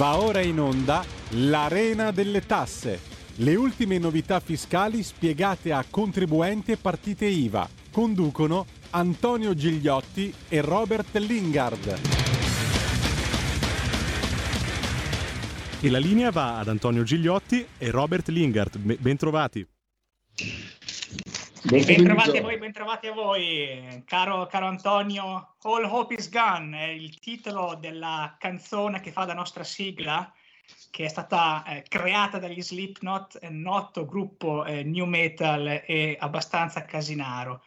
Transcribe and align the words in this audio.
Va 0.00 0.18
ora 0.18 0.40
in 0.40 0.58
onda 0.58 1.04
l'Arena 1.32 2.10
delle 2.10 2.46
Tasse. 2.46 2.98
Le 3.34 3.54
ultime 3.54 3.98
novità 3.98 4.40
fiscali 4.40 5.02
spiegate 5.02 5.72
a 5.72 5.84
contribuenti 5.90 6.72
e 6.72 6.78
partite 6.78 7.26
IVA. 7.26 7.68
Conducono 7.92 8.64
Antonio 8.92 9.54
Gigliotti 9.54 10.32
e 10.48 10.62
Robert 10.62 11.14
Lingard. 11.16 11.98
E 15.82 15.90
la 15.90 15.98
linea 15.98 16.30
va 16.30 16.60
ad 16.60 16.68
Antonio 16.68 17.02
Gigliotti 17.02 17.66
e 17.76 17.90
Robert 17.90 18.28
Lingard. 18.28 18.78
Bentrovati. 18.78 19.68
Bentrovati 21.62 22.38
a 22.38 22.42
voi, 22.42 22.58
bentrovati 22.58 23.06
a 23.08 23.12
voi, 23.12 24.02
caro, 24.06 24.46
caro, 24.46 24.66
Antonio. 24.66 25.56
All 25.62 25.84
Hope 25.84 26.14
is 26.14 26.30
Gone 26.30 26.78
è 26.78 26.88
il 26.88 27.18
titolo 27.18 27.76
della 27.78 28.34
canzone 28.38 29.00
che 29.00 29.12
fa 29.12 29.26
la 29.26 29.34
nostra 29.34 29.62
sigla, 29.62 30.32
che 30.90 31.04
è 31.04 31.08
stata 31.08 31.62
eh, 31.66 31.84
creata 31.86 32.38
dagli 32.38 32.62
Slipknot, 32.62 33.40
noto 33.50 34.06
gruppo 34.06 34.64
eh, 34.64 34.84
new 34.84 35.04
metal 35.04 35.82
e 35.84 36.16
abbastanza 36.18 36.82
casinaro. 36.86 37.62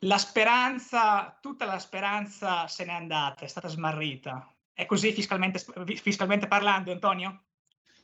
La 0.00 0.18
speranza, 0.18 1.38
tutta 1.40 1.64
la 1.64 1.78
speranza 1.78 2.66
se 2.66 2.84
n'è 2.84 2.92
andata, 2.92 3.44
è 3.44 3.48
stata 3.48 3.68
smarrita. 3.68 4.52
È 4.72 4.84
così 4.84 5.12
fiscalmente, 5.12 5.64
fiscalmente 5.94 6.48
parlando, 6.48 6.90
Antonio? 6.90 7.42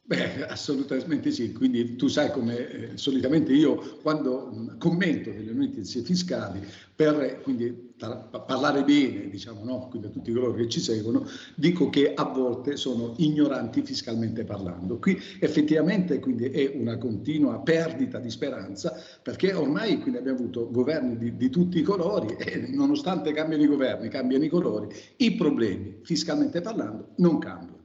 Beh, 0.04 0.44
assolutamente 0.48 1.30
sì, 1.30 1.52
quindi 1.52 1.94
tu 1.94 2.08
sai 2.08 2.30
come 2.32 2.90
eh, 2.92 2.96
solitamente 2.96 3.52
io 3.52 3.98
quando 4.02 4.50
mh, 4.52 4.78
commento 4.78 5.30
delle 5.30 5.52
notizie 5.52 6.02
fiscali 6.02 6.60
per 6.94 7.40
quindi, 7.40 7.94
tar- 7.96 8.28
parlare 8.44 8.82
bene, 8.82 9.28
diciamo, 9.30 9.62
no? 9.64 9.86
quindi 9.88 10.08
a 10.08 10.10
tutti 10.10 10.32
coloro 10.32 10.54
che 10.54 10.68
ci 10.68 10.80
seguono, 10.80 11.24
dico 11.54 11.88
che 11.88 12.12
a 12.14 12.24
volte 12.24 12.76
sono 12.76 13.14
ignoranti 13.18 13.82
fiscalmente 13.82 14.42
parlando. 14.44 14.98
Qui 14.98 15.16
effettivamente 15.40 16.18
quindi 16.18 16.46
è 16.46 16.72
una 16.74 16.98
continua 16.98 17.60
perdita 17.60 18.18
di 18.18 18.28
speranza 18.30 18.94
perché 19.22 19.52
ormai 19.54 19.98
quindi 20.00 20.18
abbiamo 20.18 20.38
avuto 20.40 20.68
governi 20.70 21.16
di, 21.16 21.36
di 21.36 21.48
tutti 21.48 21.78
i 21.78 21.82
colori 21.82 22.34
e 22.38 22.66
nonostante 22.74 23.32
cambiano 23.32 23.62
i 23.62 23.66
governi, 23.66 24.08
cambiano 24.08 24.44
i 24.44 24.48
colori, 24.48 24.88
i 25.18 25.32
problemi 25.36 26.00
fiscalmente 26.02 26.60
parlando 26.60 27.10
non 27.18 27.38
cambiano. 27.38 27.81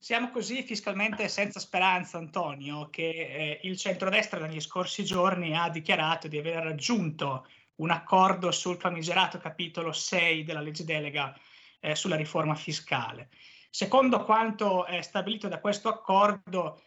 Siamo 0.00 0.30
così 0.30 0.62
fiscalmente 0.62 1.28
senza 1.28 1.58
speranza, 1.58 2.18
Antonio, 2.18 2.88
che 2.88 3.10
eh, 3.10 3.60
il 3.64 3.76
centrodestra 3.76 4.38
negli 4.38 4.60
scorsi 4.60 5.04
giorni 5.04 5.56
ha 5.56 5.68
dichiarato 5.70 6.28
di 6.28 6.38
aver 6.38 6.62
raggiunto 6.62 7.46
un 7.76 7.90
accordo 7.90 8.52
sul 8.52 8.78
famigerato 8.78 9.38
capitolo 9.38 9.90
6 9.92 10.44
della 10.44 10.60
legge 10.60 10.84
delega 10.84 11.36
eh, 11.80 11.96
sulla 11.96 12.14
riforma 12.14 12.54
fiscale. 12.54 13.28
Secondo 13.70 14.24
quanto 14.24 14.86
è 14.86 15.02
stabilito 15.02 15.48
da 15.48 15.58
questo 15.58 15.88
accordo, 15.88 16.80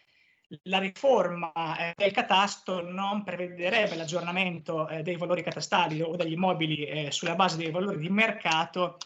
la 0.63 0.79
riforma 0.79 1.51
eh, 1.77 1.93
del 1.95 2.11
catasto 2.11 2.81
non 2.81 3.23
prevederebbe 3.23 3.95
l'aggiornamento 3.95 4.87
eh, 4.87 5.03
dei 5.03 5.17
valori 5.17 5.43
catastali 5.43 6.01
o 6.01 6.15
degli 6.15 6.31
immobili 6.31 6.85
eh, 6.85 7.11
sulla 7.11 7.35
base 7.35 7.57
dei 7.57 7.71
valori 7.71 7.99
di 7.99 8.09
mercato 8.09 8.97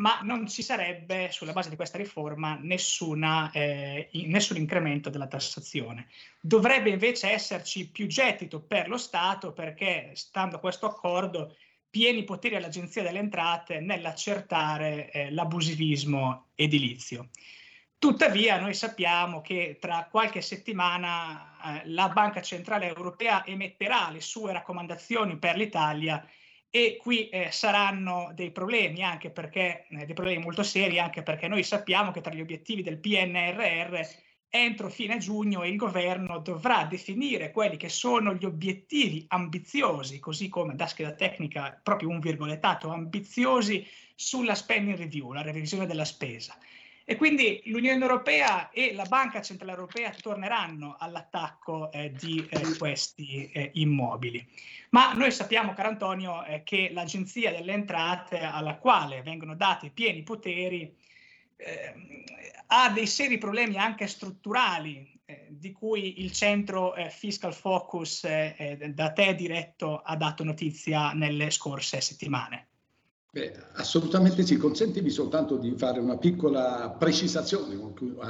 ma 0.00 0.20
non 0.22 0.48
ci 0.48 0.62
sarebbe 0.62 1.30
sulla 1.30 1.52
base 1.52 1.68
di 1.68 1.76
questa 1.76 1.98
riforma 1.98 2.58
nessuna, 2.60 3.50
eh, 3.52 4.08
nessun 4.12 4.56
incremento 4.56 5.10
della 5.10 5.26
tassazione. 5.26 6.08
Dovrebbe 6.40 6.90
invece 6.90 7.30
esserci 7.30 7.88
più 7.88 8.06
gettito 8.06 8.60
per 8.60 8.88
lo 8.88 8.96
Stato 8.96 9.52
perché, 9.52 10.12
stando 10.14 10.56
a 10.56 10.58
questo 10.58 10.86
accordo, 10.86 11.54
pieni 11.90 12.24
poteri 12.24 12.56
all'Agenzia 12.56 13.02
delle 13.02 13.18
Entrate 13.18 13.80
nell'accertare 13.80 15.10
eh, 15.10 15.30
l'abusivismo 15.32 16.46
edilizio. 16.54 17.28
Tuttavia 17.98 18.58
noi 18.58 18.72
sappiamo 18.72 19.42
che 19.42 19.76
tra 19.78 20.08
qualche 20.10 20.40
settimana 20.40 21.82
eh, 21.82 21.82
la 21.90 22.08
Banca 22.08 22.40
Centrale 22.40 22.86
Europea 22.86 23.44
emetterà 23.44 24.08
le 24.10 24.22
sue 24.22 24.54
raccomandazioni 24.54 25.36
per 25.36 25.56
l'Italia 25.56 26.26
e 26.70 26.96
qui 27.00 27.28
eh, 27.28 27.50
saranno 27.50 28.30
dei 28.34 28.52
problemi 28.52 29.02
anche 29.02 29.30
perché 29.30 29.86
eh, 29.90 30.06
dei 30.06 30.14
problemi 30.14 30.42
molto 30.42 30.62
seri 30.62 31.00
anche 31.00 31.22
perché 31.22 31.48
noi 31.48 31.64
sappiamo 31.64 32.12
che 32.12 32.20
tra 32.20 32.32
gli 32.32 32.40
obiettivi 32.40 32.82
del 32.82 32.98
PNRR 32.98 34.00
entro 34.48 34.88
fine 34.88 35.18
giugno 35.18 35.64
il 35.64 35.76
governo 35.76 36.38
dovrà 36.38 36.84
definire 36.84 37.52
quelli 37.52 37.76
che 37.76 37.88
sono 37.88 38.34
gli 38.34 38.44
obiettivi 38.44 39.24
ambiziosi, 39.28 40.18
così 40.18 40.48
come 40.48 40.74
da 40.74 40.86
scheda 40.86 41.12
tecnica 41.12 41.78
proprio 41.82 42.08
un 42.08 42.18
virgolettato 42.18 42.90
ambiziosi 42.90 43.86
sulla 44.14 44.54
spending 44.54 44.96
review, 44.96 45.32
la 45.32 45.42
revisione 45.42 45.86
della 45.86 46.04
spesa. 46.04 46.56
E 47.04 47.16
quindi 47.16 47.60
l'Unione 47.64 48.00
Europea 48.00 48.70
e 48.70 48.92
la 48.94 49.04
Banca 49.04 49.42
Centrale 49.42 49.72
Europea 49.72 50.10
torneranno 50.10 50.96
all'attacco 50.98 51.90
eh, 51.90 52.12
di 52.12 52.46
eh, 52.48 52.76
questi 52.78 53.50
eh, 53.50 53.70
immobili. 53.74 54.46
Ma 54.90 55.12
noi 55.14 55.32
sappiamo, 55.32 55.72
caro 55.72 55.88
Antonio, 55.88 56.44
eh, 56.44 56.62
che 56.62 56.90
l'Agenzia 56.92 57.50
delle 57.50 57.72
Entrate, 57.72 58.38
alla 58.38 58.76
quale 58.76 59.22
vengono 59.22 59.56
dati 59.56 59.90
pieni 59.90 60.22
poteri, 60.22 60.94
ehm, 61.56 62.24
ha 62.66 62.90
dei 62.90 63.06
seri 63.06 63.38
problemi 63.38 63.76
anche 63.76 64.06
strutturali, 64.06 65.20
eh, 65.24 65.46
di 65.50 65.72
cui 65.72 66.20
il 66.20 66.30
centro 66.32 66.94
eh, 66.94 67.10
Fiscal 67.10 67.54
Focus 67.54 68.24
da 68.24 69.12
te 69.12 69.34
diretto 69.34 69.98
ha 69.98 70.14
dato 70.16 70.44
notizia 70.44 71.12
nelle 71.12 71.50
scorse 71.50 72.00
settimane. 72.00 72.69
Beh, 73.32 73.52
assolutamente 73.74 74.44
sì, 74.44 74.56
consentimi 74.56 75.08
soltanto 75.08 75.56
di 75.56 75.72
fare 75.76 76.00
una 76.00 76.18
piccola 76.18 76.96
precisazione, 76.98 77.78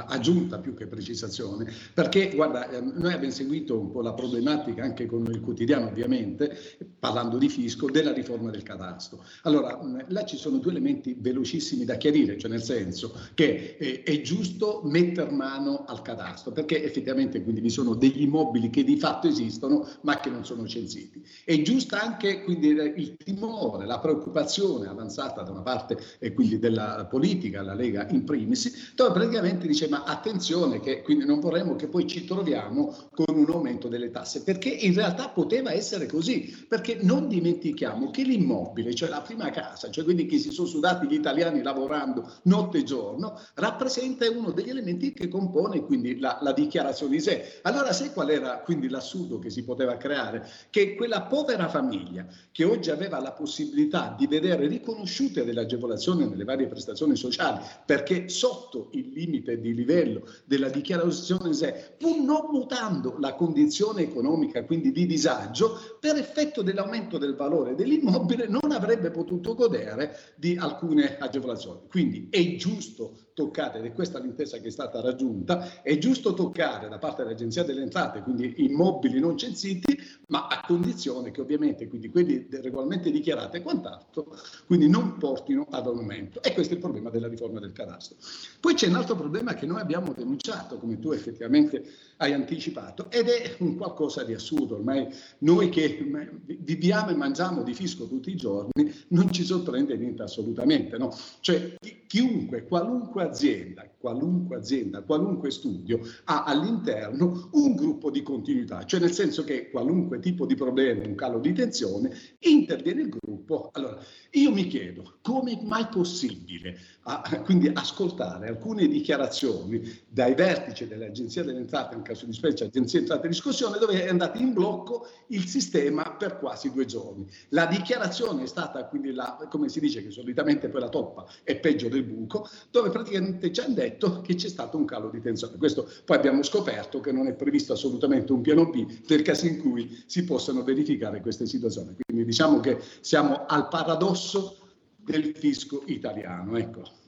aggiunta 0.05 0.59
più 0.59 0.75
che 0.75 0.85
precisazione, 0.85 1.67
perché 1.91 2.29
guarda, 2.35 2.69
ehm, 2.69 2.93
noi 2.97 3.11
abbiamo 3.11 3.33
seguito 3.33 3.79
un 3.79 3.89
po' 3.89 4.01
la 4.01 4.13
problematica 4.13 4.83
anche 4.83 5.07
con 5.07 5.25
il 5.25 5.39
quotidiano 5.41 5.87
ovviamente, 5.87 6.55
parlando 6.99 7.39
di 7.39 7.49
fisco, 7.49 7.89
della 7.89 8.13
riforma 8.13 8.51
del 8.51 8.61
cadastro. 8.61 9.23
Allora, 9.41 9.79
là 10.09 10.23
ci 10.23 10.37
sono 10.37 10.59
due 10.59 10.69
elementi 10.69 11.15
velocissimi 11.19 11.83
da 11.83 11.95
chiarire, 11.95 12.37
cioè 12.37 12.51
nel 12.51 12.61
senso 12.61 13.15
che 13.33 13.77
è, 13.77 14.03
è 14.03 14.21
giusto 14.21 14.81
mettere 14.83 15.31
mano 15.31 15.83
al 15.87 16.03
cadastro, 16.03 16.51
perché 16.51 16.83
effettivamente 16.83 17.41
quindi 17.41 17.61
vi 17.61 17.71
sono 17.71 17.95
degli 17.95 18.21
immobili 18.21 18.69
che 18.69 18.83
di 18.83 18.97
fatto 18.99 19.27
esistono 19.27 19.87
ma 20.01 20.19
che 20.19 20.29
non 20.29 20.45
sono 20.45 20.67
censiti. 20.67 21.25
È 21.43 21.59
giusto 21.63 21.95
anche 21.95 22.43
quindi 22.43 22.67
il 22.67 23.17
timore, 23.17 23.87
la 23.87 23.97
preoccupazione 23.99 24.89
avanzata 24.91 25.41
da 25.41 25.51
una 25.51 25.61
parte 25.61 25.97
e 26.19 26.33
quindi 26.33 26.59
della 26.59 27.07
politica, 27.09 27.61
la 27.61 27.73
Lega 27.73 28.07
in 28.09 28.23
primis, 28.23 28.93
dove 28.95 29.13
praticamente 29.13 29.67
dice 29.67 29.87
ma 29.87 30.03
attenzione 30.03 30.79
che 30.79 31.01
quindi 31.01 31.25
non 31.25 31.39
vorremmo 31.39 31.75
che 31.75 31.87
poi 31.87 32.07
ci 32.07 32.25
troviamo 32.25 32.95
con 33.11 33.35
un 33.35 33.49
aumento 33.49 33.87
delle 33.87 34.11
tasse, 34.11 34.43
perché 34.43 34.69
in 34.69 34.93
realtà 34.93 35.29
poteva 35.29 35.71
essere 35.71 36.05
così, 36.05 36.65
perché 36.67 36.97
non 37.01 37.27
dimentichiamo 37.27 38.11
che 38.11 38.23
l'immobile, 38.23 38.93
cioè 38.93 39.09
la 39.09 39.21
prima 39.21 39.49
casa, 39.49 39.89
cioè 39.89 40.03
quindi 40.03 40.25
che 40.25 40.37
si 40.37 40.51
sono 40.51 40.67
sudati 40.67 41.07
gli 41.07 41.13
italiani 41.13 41.61
lavorando 41.61 42.29
notte 42.43 42.79
e 42.79 42.83
giorno, 42.83 43.39
rappresenta 43.55 44.29
uno 44.29 44.51
degli 44.51 44.69
elementi 44.69 45.13
che 45.13 45.27
compone 45.27 45.81
quindi 45.81 46.19
la, 46.19 46.37
la 46.41 46.53
dichiarazione 46.53 47.13
di 47.13 47.21
sé. 47.21 47.59
Allora 47.63 47.91
sai 47.91 48.11
qual 48.11 48.29
era 48.29 48.59
quindi 48.59 48.89
l'assurdo 48.89 49.39
che 49.39 49.49
si 49.49 49.63
poteva 49.63 49.97
creare? 49.97 50.47
Che 50.69 50.95
quella 50.95 51.23
povera 51.23 51.67
famiglia 51.67 52.25
che 52.51 52.63
oggi 52.63 52.89
aveva 52.91 53.19
la 53.19 53.31
possibilità 53.31 54.15
di 54.17 54.27
vedere 54.27 54.67
riconosciute 54.81 55.45
delle 55.45 55.61
agevolazioni 55.61 56.27
nelle 56.27 56.43
varie 56.43 56.67
prestazioni 56.67 57.15
sociali, 57.15 57.63
perché 57.85 58.27
sotto 58.27 58.89
il 58.93 59.11
limite 59.13 59.59
di 59.59 59.73
livello 59.73 60.27
della 60.45 60.69
dichiarazione 60.69 61.53
SE, 61.53 61.95
pur 61.97 62.17
non 62.17 62.47
mutando 62.51 63.15
la 63.19 63.35
condizione 63.35 64.01
economica, 64.01 64.65
quindi 64.65 64.91
di 64.91 65.05
disagio, 65.05 65.97
per 65.99 66.17
effetto 66.17 66.61
dell'aumento 66.63 67.17
del 67.17 67.35
valore 67.35 67.75
dell'immobile 67.75 68.47
non 68.47 68.71
avrebbe 68.71 69.11
potuto 69.11 69.53
godere 69.53 70.17
di 70.35 70.57
alcune 70.57 71.17
agevolazioni. 71.17 71.81
Quindi 71.87 72.27
è 72.29 72.55
giusto 72.55 73.29
toccare, 73.41 73.79
ed 73.79 73.85
è 73.85 73.93
questa 73.93 74.19
l'intesa 74.19 74.59
che 74.59 74.67
è 74.67 74.71
stata 74.71 75.01
raggiunta, 75.01 75.81
è 75.81 75.97
giusto 75.97 76.33
toccare 76.33 76.87
da 76.87 76.99
parte 76.99 77.23
dell'Agenzia 77.23 77.63
delle 77.63 77.81
Entrate, 77.81 78.21
quindi 78.21 78.53
immobili 78.57 79.19
non 79.19 79.35
censiti, 79.35 79.97
ma 80.27 80.47
a 80.47 80.63
condizione 80.65 81.31
che 81.31 81.41
ovviamente 81.41 81.87
quindi 81.87 82.09
quelli 82.09 82.47
regolarmente 82.51 83.09
dichiarati 83.09 83.57
e 83.57 83.61
quant'altro, 83.61 84.35
quindi 84.67 84.87
non 84.87 85.17
portino 85.17 85.65
ad 85.71 85.87
aumento. 85.87 86.41
E 86.43 86.53
questo 86.53 86.73
è 86.73 86.75
il 86.75 86.81
problema 86.81 87.09
della 87.09 87.27
riforma 87.27 87.59
del 87.59 87.71
cadastro. 87.71 88.17
Poi 88.59 88.75
c'è 88.75 88.87
un 88.87 88.95
altro 88.95 89.15
problema 89.15 89.55
che 89.55 89.65
noi 89.65 89.79
abbiamo 89.79 90.13
denunciato, 90.13 90.77
come 90.77 90.99
tu 90.99 91.11
effettivamente 91.11 91.83
hai 92.21 92.33
anticipato, 92.33 93.09
ed 93.09 93.27
è 93.27 93.55
un 93.59 93.75
qualcosa 93.75 94.23
di 94.23 94.33
assurdo. 94.33 94.75
Ormai 94.75 95.07
noi 95.39 95.69
che 95.69 96.05
viviamo 96.45 97.09
e 97.09 97.15
mangiamo 97.15 97.63
di 97.63 97.73
fisco 97.73 98.07
tutti 98.07 98.29
i 98.29 98.35
giorni, 98.35 98.93
non 99.09 99.31
ci 99.33 99.43
sorprende 99.43 99.97
niente 99.97 100.21
assolutamente. 100.21 100.97
No? 100.97 101.15
Cioè 101.39 101.75
chiunque, 102.05 102.65
qualunque 102.67 103.23
azienda, 103.23 103.89
qualunque 103.97 104.57
azienda, 104.57 105.01
qualunque 105.01 105.49
studio 105.49 105.99
ha 106.25 106.43
all'interno 106.43 107.49
un 107.53 107.75
gruppo 107.75 108.11
di 108.11 108.21
continuità, 108.21 108.85
cioè 108.85 108.99
nel 108.99 109.13
senso 109.13 109.43
che 109.43 109.69
qualunque 109.71 110.19
tipo 110.19 110.45
di 110.45 110.55
problema, 110.55 111.03
un 111.05 111.15
calo 111.15 111.39
di 111.39 111.53
tensione, 111.53 112.15
interviene 112.39 113.01
il 113.01 113.09
gruppo. 113.09 113.69
Allora, 113.73 113.97
io 114.31 114.51
mi 114.51 114.67
chiedo 114.67 115.17
come 115.21 115.59
mai 115.63 115.87
possibile 115.87 116.77
a, 117.03 117.41
quindi 117.43 117.69
ascoltare 117.73 118.47
alcune 118.47 118.87
dichiarazioni 118.87 119.81
dai 120.07 120.35
vertici 120.35 120.87
dell'Agenzia 120.87 121.43
delle 121.43 121.59
Entrate, 121.59 121.95
in 121.95 122.01
caso 122.11 122.25
di 122.25 122.33
specie 122.33 122.65
Agenzia 122.65 122.99
delle 122.99 123.11
Entrate 123.11 123.27
di 123.27 123.33
discussione, 123.33 123.77
dove 123.77 124.03
è 124.03 124.09
andato 124.09 124.37
in 124.37 124.53
blocco 124.53 125.07
il 125.27 125.45
sistema 125.47 126.15
per 126.17 126.37
quasi 126.37 126.71
due 126.71 126.85
giorni. 126.85 127.25
La 127.49 127.65
dichiarazione 127.65 128.43
è 128.43 128.47
stata 128.47 128.85
quindi 128.85 129.13
la, 129.13 129.47
come 129.49 129.69
si 129.69 129.79
dice 129.79 130.03
che 130.03 130.11
solitamente 130.11 130.69
poi 130.69 130.81
la 130.81 130.89
toppa 130.89 131.25
è 131.43 131.57
peggio 131.57 131.87
del 131.89 132.03
buco, 132.03 132.47
dove 132.69 132.89
praticamente 132.89 133.51
ci 133.51 133.61
hanno 133.61 133.75
detto 133.75 134.21
che 134.21 134.35
c'è 134.35 134.49
stato 134.49 134.77
un 134.77 134.85
calo 134.85 135.09
di 135.09 135.21
tensione. 135.21 135.57
Questo 135.57 135.89
poi 136.05 136.17
abbiamo 136.17 136.43
scoperto 136.43 136.99
che 136.99 137.11
non 137.11 137.27
è 137.27 137.33
previsto 137.33 137.73
assolutamente 137.73 138.31
un 138.31 138.41
piano 138.41 138.69
B 138.69 138.85
nel 139.07 139.21
caso 139.21 139.47
in 139.47 139.59
cui 139.59 140.03
si 140.05 140.23
possano 140.23 140.63
verificare 140.63 141.21
queste 141.21 141.45
situazioni. 141.45 141.95
Quindi 142.05 142.25
diciamo 142.25 142.59
che 142.59 142.79
siamo 143.01 143.45
al 143.45 143.67
paradosso 143.67 144.57
del 144.97 145.33
fisco 145.35 145.83
italiano. 145.87 146.57
Ecco. 146.57 147.00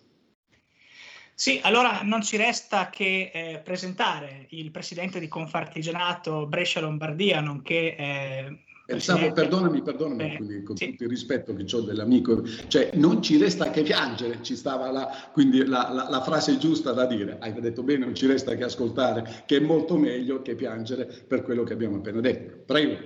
Sì, 1.43 1.59
allora 1.61 2.03
non 2.03 2.21
ci 2.21 2.37
resta 2.37 2.89
che 2.89 3.29
eh, 3.33 3.59
presentare 3.61 4.45
il 4.51 4.71
presidente 4.71 5.19
di 5.19 5.27
Confartigianato 5.27 6.45
Brescia 6.45 6.79
Lombardia, 6.79 7.41
nonché 7.41 7.97
eh, 7.97 8.59
Pensavo, 8.85 9.29
perdonami, 9.29 9.81
perdonami, 9.81 10.37
quindi, 10.37 10.63
con 10.63 10.77
sì. 10.77 10.91
tutto 10.91 11.03
il 11.03 11.09
rispetto 11.09 11.53
che 11.53 11.65
ho 11.75 11.81
dell'amico, 11.81 12.45
cioè 12.67 12.91
non 12.93 13.21
ci 13.21 13.35
resta 13.37 13.71
che 13.71 13.81
piangere, 13.81 14.41
ci 14.41 14.55
stava 14.55 14.89
la, 14.89 15.29
quindi 15.33 15.65
la, 15.65 15.89
la, 15.91 16.07
la, 16.09 16.21
frase 16.21 16.57
giusta 16.57 16.93
da 16.93 17.05
dire, 17.05 17.35
hai 17.41 17.51
detto 17.59 17.83
bene, 17.83 18.05
non 18.05 18.15
ci 18.15 18.25
resta 18.25 18.55
che 18.55 18.63
ascoltare, 18.63 19.43
che 19.45 19.57
è 19.57 19.59
molto 19.59 19.97
meglio 19.97 20.41
che 20.41 20.55
piangere 20.55 21.25
per 21.27 21.41
quello 21.41 21.63
che 21.63 21.73
abbiamo 21.73 21.97
appena 21.97 22.21
detto. 22.21 22.63
Prego. 22.65 22.97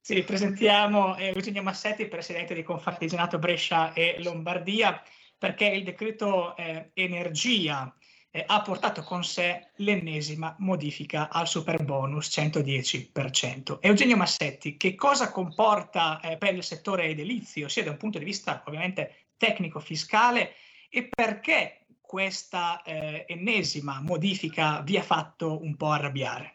Sì, 0.00 0.22
presentiamo 0.22 1.14
eh, 1.18 1.34
Eugenio 1.34 1.62
Massetti, 1.62 2.06
presidente 2.06 2.54
di 2.54 2.62
Confartigianato 2.62 3.38
Brescia 3.38 3.92
e 3.92 4.16
Lombardia, 4.22 5.02
perché 5.38 5.66
il 5.66 5.84
decreto 5.84 6.56
eh, 6.56 6.90
energia 6.94 7.94
eh, 8.30 8.44
ha 8.46 8.60
portato 8.62 9.02
con 9.02 9.24
sé 9.24 9.70
l'ennesima 9.76 10.54
modifica 10.58 11.30
al 11.30 11.48
super 11.48 11.82
bonus 11.84 12.28
110%. 12.28 13.78
Eugenio 13.80 14.16
Massetti, 14.16 14.76
che 14.76 14.94
cosa 14.94 15.30
comporta 15.30 16.20
eh, 16.20 16.36
per 16.36 16.54
il 16.54 16.62
settore 16.62 17.04
edilizio, 17.04 17.68
sia 17.68 17.84
da 17.84 17.90
un 17.90 17.96
punto 17.96 18.18
di 18.18 18.24
vista 18.24 18.62
ovviamente 18.66 19.28
tecnico-fiscale, 19.36 20.52
e 20.88 21.08
perché 21.08 21.86
questa 22.00 22.82
eh, 22.82 23.24
ennesima 23.26 24.00
modifica 24.00 24.80
vi 24.80 24.96
ha 24.96 25.02
fatto 25.02 25.62
un 25.62 25.76
po' 25.76 25.90
arrabbiare? 25.90 26.54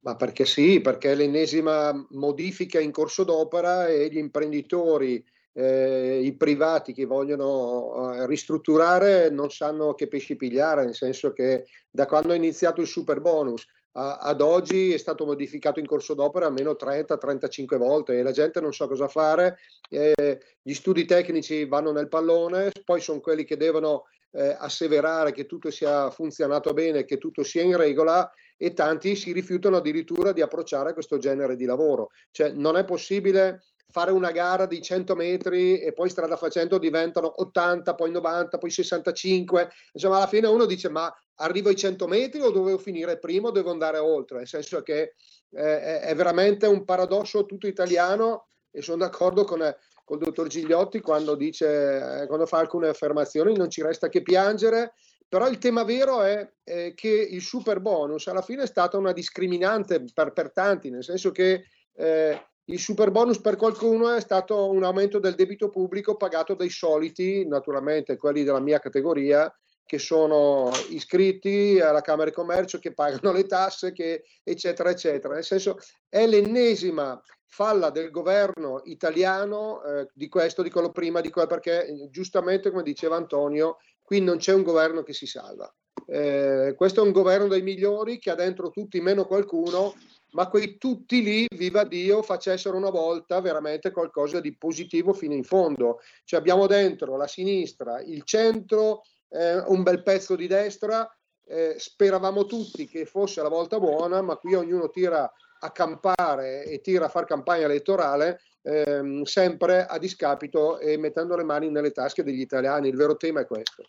Ma 0.00 0.16
perché 0.16 0.44
sì, 0.44 0.80
perché 0.80 1.14
l'ennesima 1.14 1.92
modifica 2.10 2.78
in 2.78 2.90
corso 2.90 3.24
d'opera 3.24 3.86
e 3.86 4.08
gli 4.10 4.18
imprenditori 4.18 5.24
eh, 5.54 6.20
i 6.22 6.34
privati 6.36 6.92
che 6.92 7.06
vogliono 7.06 8.12
eh, 8.14 8.26
ristrutturare 8.26 9.30
non 9.30 9.50
sanno 9.50 9.94
che 9.94 10.08
pesci 10.08 10.36
pigliare, 10.36 10.84
nel 10.84 10.94
senso 10.94 11.32
che 11.32 11.66
da 11.90 12.06
quando 12.06 12.32
è 12.32 12.36
iniziato 12.36 12.80
il 12.80 12.86
super 12.86 13.20
bonus 13.20 13.64
a, 13.92 14.16
ad 14.18 14.40
oggi 14.40 14.92
è 14.92 14.98
stato 14.98 15.24
modificato 15.24 15.78
in 15.78 15.86
corso 15.86 16.14
d'opera 16.14 16.46
almeno 16.46 16.72
30-35 16.72 17.76
volte 17.76 18.18
e 18.18 18.22
la 18.22 18.32
gente 18.32 18.60
non 18.60 18.72
sa 18.72 18.86
cosa 18.86 19.08
fare, 19.08 19.58
eh, 19.88 20.40
gli 20.60 20.74
studi 20.74 21.04
tecnici 21.04 21.66
vanno 21.66 21.92
nel 21.92 22.08
pallone, 22.08 22.72
poi 22.84 23.00
sono 23.00 23.20
quelli 23.20 23.44
che 23.44 23.56
devono 23.56 24.04
eh, 24.32 24.56
asseverare 24.58 25.32
che 25.32 25.46
tutto 25.46 25.70
sia 25.70 26.10
funzionato 26.10 26.72
bene, 26.72 27.04
che 27.04 27.18
tutto 27.18 27.44
sia 27.44 27.62
in 27.62 27.76
regola 27.76 28.28
e 28.56 28.72
tanti 28.72 29.14
si 29.14 29.32
rifiutano 29.32 29.76
addirittura 29.76 30.32
di 30.32 30.40
approcciare 30.40 30.92
questo 30.92 31.18
genere 31.18 31.54
di 31.54 31.64
lavoro. 31.64 32.10
Cioè 32.32 32.50
non 32.50 32.76
è 32.76 32.84
possibile 32.84 33.62
fare 33.94 34.10
una 34.10 34.32
gara 34.32 34.66
di 34.66 34.82
100 34.82 35.14
metri 35.14 35.78
e 35.78 35.92
poi 35.92 36.10
strada 36.10 36.34
facendo 36.36 36.78
diventano 36.78 37.32
80, 37.40 37.94
poi 37.94 38.10
90, 38.10 38.58
poi 38.58 38.68
65. 38.68 39.70
Insomma, 39.92 40.16
alla 40.16 40.26
fine 40.26 40.48
uno 40.48 40.64
dice: 40.64 40.88
Ma 40.88 41.14
arrivo 41.36 41.68
ai 41.68 41.76
100 41.76 42.08
metri 42.08 42.40
o 42.40 42.50
dovevo 42.50 42.78
finire 42.78 43.20
prima 43.20 43.48
o 43.48 43.52
devo 43.52 43.70
andare 43.70 43.98
oltre? 43.98 44.38
Nel 44.38 44.48
senso 44.48 44.82
che 44.82 45.14
eh, 45.52 46.00
è 46.00 46.12
veramente 46.16 46.66
un 46.66 46.84
paradosso 46.84 47.46
tutto 47.46 47.68
italiano 47.68 48.48
e 48.72 48.82
sono 48.82 48.96
d'accordo 48.96 49.44
con, 49.44 49.60
con 50.02 50.18
il 50.18 50.24
dottor 50.24 50.48
Gigliotti 50.48 50.98
quando 50.98 51.36
dice, 51.36 52.22
eh, 52.22 52.26
quando 52.26 52.46
fa 52.46 52.58
alcune 52.58 52.88
affermazioni, 52.88 53.54
non 53.54 53.70
ci 53.70 53.80
resta 53.80 54.08
che 54.08 54.22
piangere. 54.22 54.94
Però 55.28 55.46
il 55.46 55.58
tema 55.58 55.84
vero 55.84 56.22
è 56.22 56.52
eh, 56.64 56.94
che 56.96 57.08
il 57.08 57.42
super 57.42 57.78
bonus 57.78 58.26
alla 58.26 58.42
fine 58.42 58.64
è 58.64 58.66
stata 58.66 58.98
una 58.98 59.12
discriminante 59.12 60.02
per, 60.12 60.32
per 60.32 60.50
tanti, 60.50 60.90
nel 60.90 61.04
senso 61.04 61.30
che 61.30 61.66
eh, 61.94 62.40
il 62.66 62.78
super 62.78 63.10
bonus 63.10 63.40
per 63.40 63.56
qualcuno 63.56 64.10
è 64.14 64.20
stato 64.20 64.70
un 64.70 64.84
aumento 64.84 65.18
del 65.18 65.34
debito 65.34 65.68
pubblico 65.68 66.16
pagato 66.16 66.54
dai 66.54 66.70
soliti, 66.70 67.46
naturalmente 67.46 68.16
quelli 68.16 68.42
della 68.42 68.60
mia 68.60 68.78
categoria, 68.78 69.52
che 69.84 69.98
sono 69.98 70.70
iscritti 70.88 71.78
alla 71.78 72.00
Camera 72.00 72.30
di 72.30 72.34
Commercio, 72.34 72.78
che 72.78 72.94
pagano 72.94 73.32
le 73.32 73.44
tasse, 73.44 73.92
che, 73.92 74.24
eccetera, 74.42 74.90
eccetera. 74.90 75.34
Nel 75.34 75.44
senso, 75.44 75.76
è 76.08 76.26
l'ennesima 76.26 77.20
falla 77.46 77.90
del 77.90 78.10
governo 78.10 78.80
italiano 78.84 79.82
eh, 79.84 80.08
di 80.14 80.28
questo, 80.28 80.62
di 80.62 80.70
quello 80.70 80.90
prima, 80.90 81.20
di 81.20 81.30
quello 81.30 81.46
perché 81.46 82.08
giustamente, 82.10 82.70
come 82.70 82.82
diceva 82.82 83.16
Antonio, 83.16 83.76
qui 84.02 84.20
non 84.20 84.38
c'è 84.38 84.54
un 84.54 84.62
governo 84.62 85.02
che 85.02 85.12
si 85.12 85.26
salva. 85.26 85.72
Eh, 86.06 86.74
questo 86.76 87.00
è 87.00 87.06
un 87.06 87.12
governo 87.12 87.46
dei 87.46 87.62
migliori 87.62 88.18
che 88.18 88.30
ha 88.30 88.34
dentro 88.34 88.70
tutti 88.70 89.00
meno 89.00 89.26
qualcuno 89.26 89.94
ma 90.34 90.48
quei 90.48 90.78
tutti 90.78 91.22
lì, 91.22 91.46
viva 91.54 91.84
Dio, 91.84 92.22
facessero 92.22 92.76
una 92.76 92.90
volta 92.90 93.40
veramente 93.40 93.90
qualcosa 93.90 94.40
di 94.40 94.56
positivo 94.56 95.12
fino 95.12 95.34
in 95.34 95.44
fondo. 95.44 96.00
Cioè 96.24 96.38
abbiamo 96.38 96.66
dentro 96.66 97.16
la 97.16 97.26
sinistra, 97.26 98.00
il 98.00 98.22
centro, 98.24 99.02
eh, 99.28 99.58
un 99.58 99.82
bel 99.82 100.02
pezzo 100.02 100.34
di 100.36 100.46
destra, 100.46 101.08
eh, 101.46 101.74
speravamo 101.78 102.46
tutti 102.46 102.86
che 102.86 103.04
fosse 103.06 103.42
la 103.42 103.48
volta 103.48 103.78
buona, 103.78 104.22
ma 104.22 104.36
qui 104.36 104.54
ognuno 104.54 104.90
tira 104.90 105.30
a 105.60 105.70
campare 105.70 106.64
e 106.64 106.80
tira 106.80 107.06
a 107.06 107.08
far 107.08 107.24
campagna 107.26 107.64
elettorale 107.64 108.40
ehm, 108.62 109.22
sempre 109.22 109.86
a 109.86 109.98
discapito 109.98 110.78
e 110.78 110.98
mettendo 110.98 111.36
le 111.36 111.44
mani 111.44 111.70
nelle 111.70 111.92
tasche 111.92 112.24
degli 112.24 112.40
italiani. 112.40 112.88
Il 112.88 112.96
vero 112.96 113.16
tema 113.16 113.40
è 113.40 113.46
questo. 113.46 113.84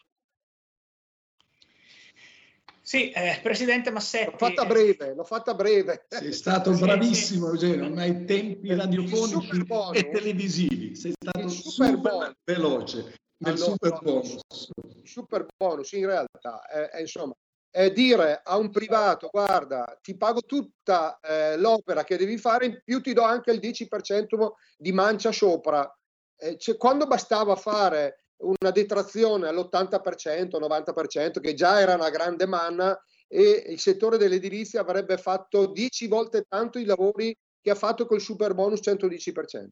Sì, 2.85 3.09
eh, 3.09 3.39
Presidente 3.41 3.89
Massetti. 3.89 4.29
L'ho 4.29 4.37
fatta 4.37 4.63
breve, 4.63 5.15
l'ho 5.15 5.23
fatta 5.23 5.55
breve. 5.55 6.05
Sei 6.07 6.31
stato 6.31 6.71
bravissimo 6.71 7.47
Eugenio, 7.47 7.89
ma 7.89 8.03
ai 8.03 8.25
tempi 8.25 8.75
radiofonici 8.75 9.65
e 9.93 10.09
televisivi. 10.11 10.95
Sei 10.95 11.11
stato 11.19 11.47
super, 11.47 11.87
super 11.87 12.37
veloce 12.43 12.97
nel 13.37 13.53
allora, 13.53 13.57
super 13.57 13.99
bonus. 14.03 14.69
Super 15.03 15.47
bonus 15.57 15.91
in 15.93 16.05
realtà 16.05 16.61
è, 16.67 16.89
è 16.89 16.99
insomma 17.01 17.33
è 17.71 17.91
dire 17.91 18.41
a 18.43 18.55
un 18.55 18.69
privato 18.69 19.29
guarda 19.31 19.97
ti 20.01 20.15
pago 20.15 20.41
tutta 20.41 21.19
eh, 21.19 21.57
l'opera 21.57 22.05
che 22.05 22.15
devi 22.15 22.37
fare 22.37 22.67
in 22.67 22.81
più 22.83 23.01
ti 23.01 23.11
do 23.11 23.23
anche 23.23 23.51
il 23.51 23.59
10% 23.59 24.51
di 24.77 24.93
mancia 24.93 25.33
sopra 25.33 25.93
eh, 26.37 26.57
cioè, 26.57 26.77
quando 26.77 27.05
bastava 27.05 27.55
fare 27.57 28.24
una 28.37 28.71
detrazione 28.71 29.47
all'80%, 29.47 30.59
90%, 30.59 31.39
che 31.39 31.53
già 31.53 31.79
era 31.79 31.95
una 31.95 32.09
grande 32.09 32.45
manna 32.45 32.97
e 33.27 33.65
il 33.67 33.79
settore 33.79 34.17
dell'edilizia 34.17 34.81
avrebbe 34.81 35.17
fatto 35.17 35.67
10 35.67 36.07
volte 36.07 36.43
tanto 36.47 36.79
i 36.79 36.85
lavori 36.85 37.35
che 37.61 37.71
ha 37.71 37.75
fatto 37.75 38.05
col 38.05 38.21
super 38.21 38.53
bonus 38.53 38.81
110%. 38.81 39.67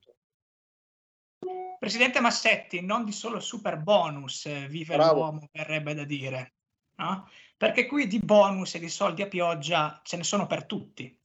Presidente 1.78 2.22
Massetti, 2.22 2.82
non 2.82 3.04
di 3.04 3.12
solo 3.12 3.40
super 3.40 3.78
bonus 3.78 4.46
eh, 4.46 4.68
vive 4.70 4.96
Bravo. 4.96 5.16
l'uomo, 5.16 5.50
verrebbe 5.52 5.94
da 5.94 6.06
dire, 6.06 6.54
no? 6.96 7.30
perché 7.58 7.86
qui 7.86 8.08
di 8.08 8.20
bonus 8.20 8.76
e 8.76 8.80
di 8.80 8.90
soldi 8.90 9.22
a 9.22 9.28
pioggia 9.28 10.00
ce 10.04 10.18
ne 10.18 10.24
sono 10.24 10.48
per 10.48 10.66
tutti. 10.66 11.20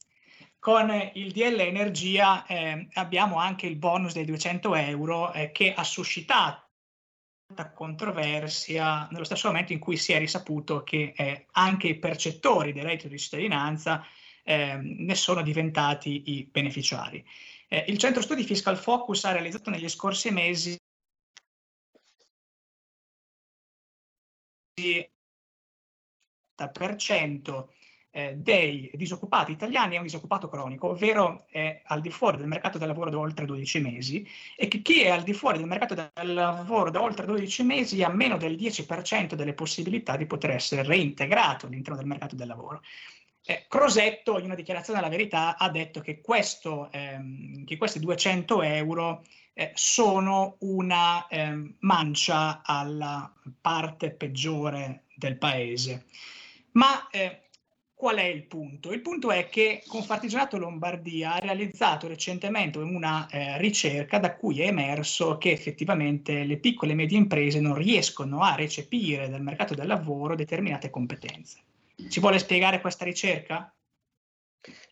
Con 0.59 0.91
il 1.13 1.31
DL 1.31 1.61
Energia 1.61 2.45
eh, 2.45 2.89
abbiamo 2.95 3.37
anche 3.37 3.65
il 3.65 3.77
bonus 3.77 4.13
dei 4.13 4.25
200 4.25 4.75
euro 4.75 5.31
eh, 5.31 5.51
che 5.51 5.73
ha 5.73 5.83
suscitato 5.85 6.68
controversia 7.73 9.07
nello 9.11 9.23
stesso 9.23 9.47
momento 9.47 9.73
in 9.73 9.79
cui 9.79 9.97
si 9.97 10.13
è 10.13 10.19
risaputo 10.19 10.83
che 10.83 11.13
eh, 11.15 11.47
anche 11.53 11.87
i 11.87 11.97
percettori 11.97 12.73
del 12.73 12.83
reddito 12.83 13.07
di 13.07 13.17
cittadinanza 13.17 14.05
eh, 14.43 14.77
ne 14.77 15.15
sono 15.15 15.41
diventati 15.41 16.37
i 16.37 16.43
beneficiari. 16.43 17.25
Eh, 17.67 17.85
il 17.87 17.97
centro 17.97 18.21
studi 18.21 18.43
Fiscal 18.43 18.77
Focus 18.77 19.25
ha 19.25 19.31
realizzato 19.31 19.69
negli 19.69 19.89
scorsi 19.89 20.31
mesi 20.31 20.77
il 24.75 25.09
30% 26.57 27.67
eh, 28.11 28.35
dei 28.35 28.89
disoccupati 28.93 29.51
italiani 29.51 29.95
è 29.95 29.97
un 29.97 30.03
disoccupato 30.03 30.49
cronico, 30.49 30.89
ovvero 30.89 31.45
è 31.49 31.81
al 31.85 32.01
di 32.01 32.09
fuori 32.09 32.37
del 32.37 32.47
mercato 32.47 32.77
del 32.77 32.87
lavoro 32.87 33.09
da 33.09 33.19
oltre 33.19 33.45
12 33.45 33.79
mesi 33.81 34.27
e 34.55 34.67
che 34.67 34.81
chi 34.81 35.03
è 35.03 35.09
al 35.09 35.23
di 35.23 35.33
fuori 35.33 35.59
del 35.59 35.67
mercato 35.67 35.93
del 35.93 36.33
lavoro 36.33 36.89
da 36.89 37.01
oltre 37.01 37.25
12 37.25 37.63
mesi 37.63 38.03
ha 38.03 38.09
meno 38.09 38.37
del 38.37 38.55
10% 38.55 39.33
delle 39.33 39.53
possibilità 39.53 40.17
di 40.17 40.25
poter 40.25 40.51
essere 40.51 40.83
reintegrato 40.83 41.67
all'interno 41.67 41.97
del 41.97 42.07
mercato 42.07 42.35
del 42.35 42.47
lavoro. 42.47 42.81
Eh, 43.45 43.65
Crosetto, 43.67 44.37
in 44.37 44.45
una 44.45 44.55
dichiarazione 44.55 44.99
alla 44.99 45.09
verità, 45.09 45.57
ha 45.57 45.69
detto 45.69 46.01
che, 46.01 46.21
questo, 46.21 46.91
ehm, 46.91 47.65
che 47.65 47.77
questi 47.77 47.99
200 47.99 48.61
euro 48.61 49.23
eh, 49.53 49.71
sono 49.73 50.57
una 50.59 51.27
ehm, 51.27 51.75
mancia 51.79 52.61
alla 52.63 53.33
parte 53.59 54.11
peggiore 54.11 55.05
del 55.15 55.37
paese. 55.37 56.05
Ma 56.71 57.09
eh, 57.09 57.48
qual 57.99 58.15
è 58.15 58.23
il 58.23 58.45
punto? 58.45 58.93
Il 58.93 59.01
punto 59.01 59.29
è 59.29 59.49
che 59.49 59.83
Confartigianato 59.85 60.57
Lombardia 60.57 61.33
ha 61.33 61.39
realizzato 61.39 62.07
recentemente 62.07 62.77
una 62.77 63.27
eh, 63.29 63.57
ricerca 63.57 64.19
da 64.19 64.37
cui 64.37 64.61
è 64.61 64.67
emerso 64.67 65.37
che 65.37 65.51
effettivamente 65.51 66.45
le 66.45 66.59
piccole 66.59 66.93
e 66.93 66.95
medie 66.95 67.17
imprese 67.17 67.59
non 67.59 67.75
riescono 67.75 68.41
a 68.41 68.55
recepire 68.55 69.27
dal 69.27 69.41
mercato 69.41 69.75
del 69.75 69.85
lavoro 69.85 70.35
determinate 70.35 70.89
competenze. 70.89 71.57
Ci 72.07 72.21
vuole 72.21 72.39
spiegare 72.39 72.79
questa 72.79 73.03
ricerca? 73.03 73.69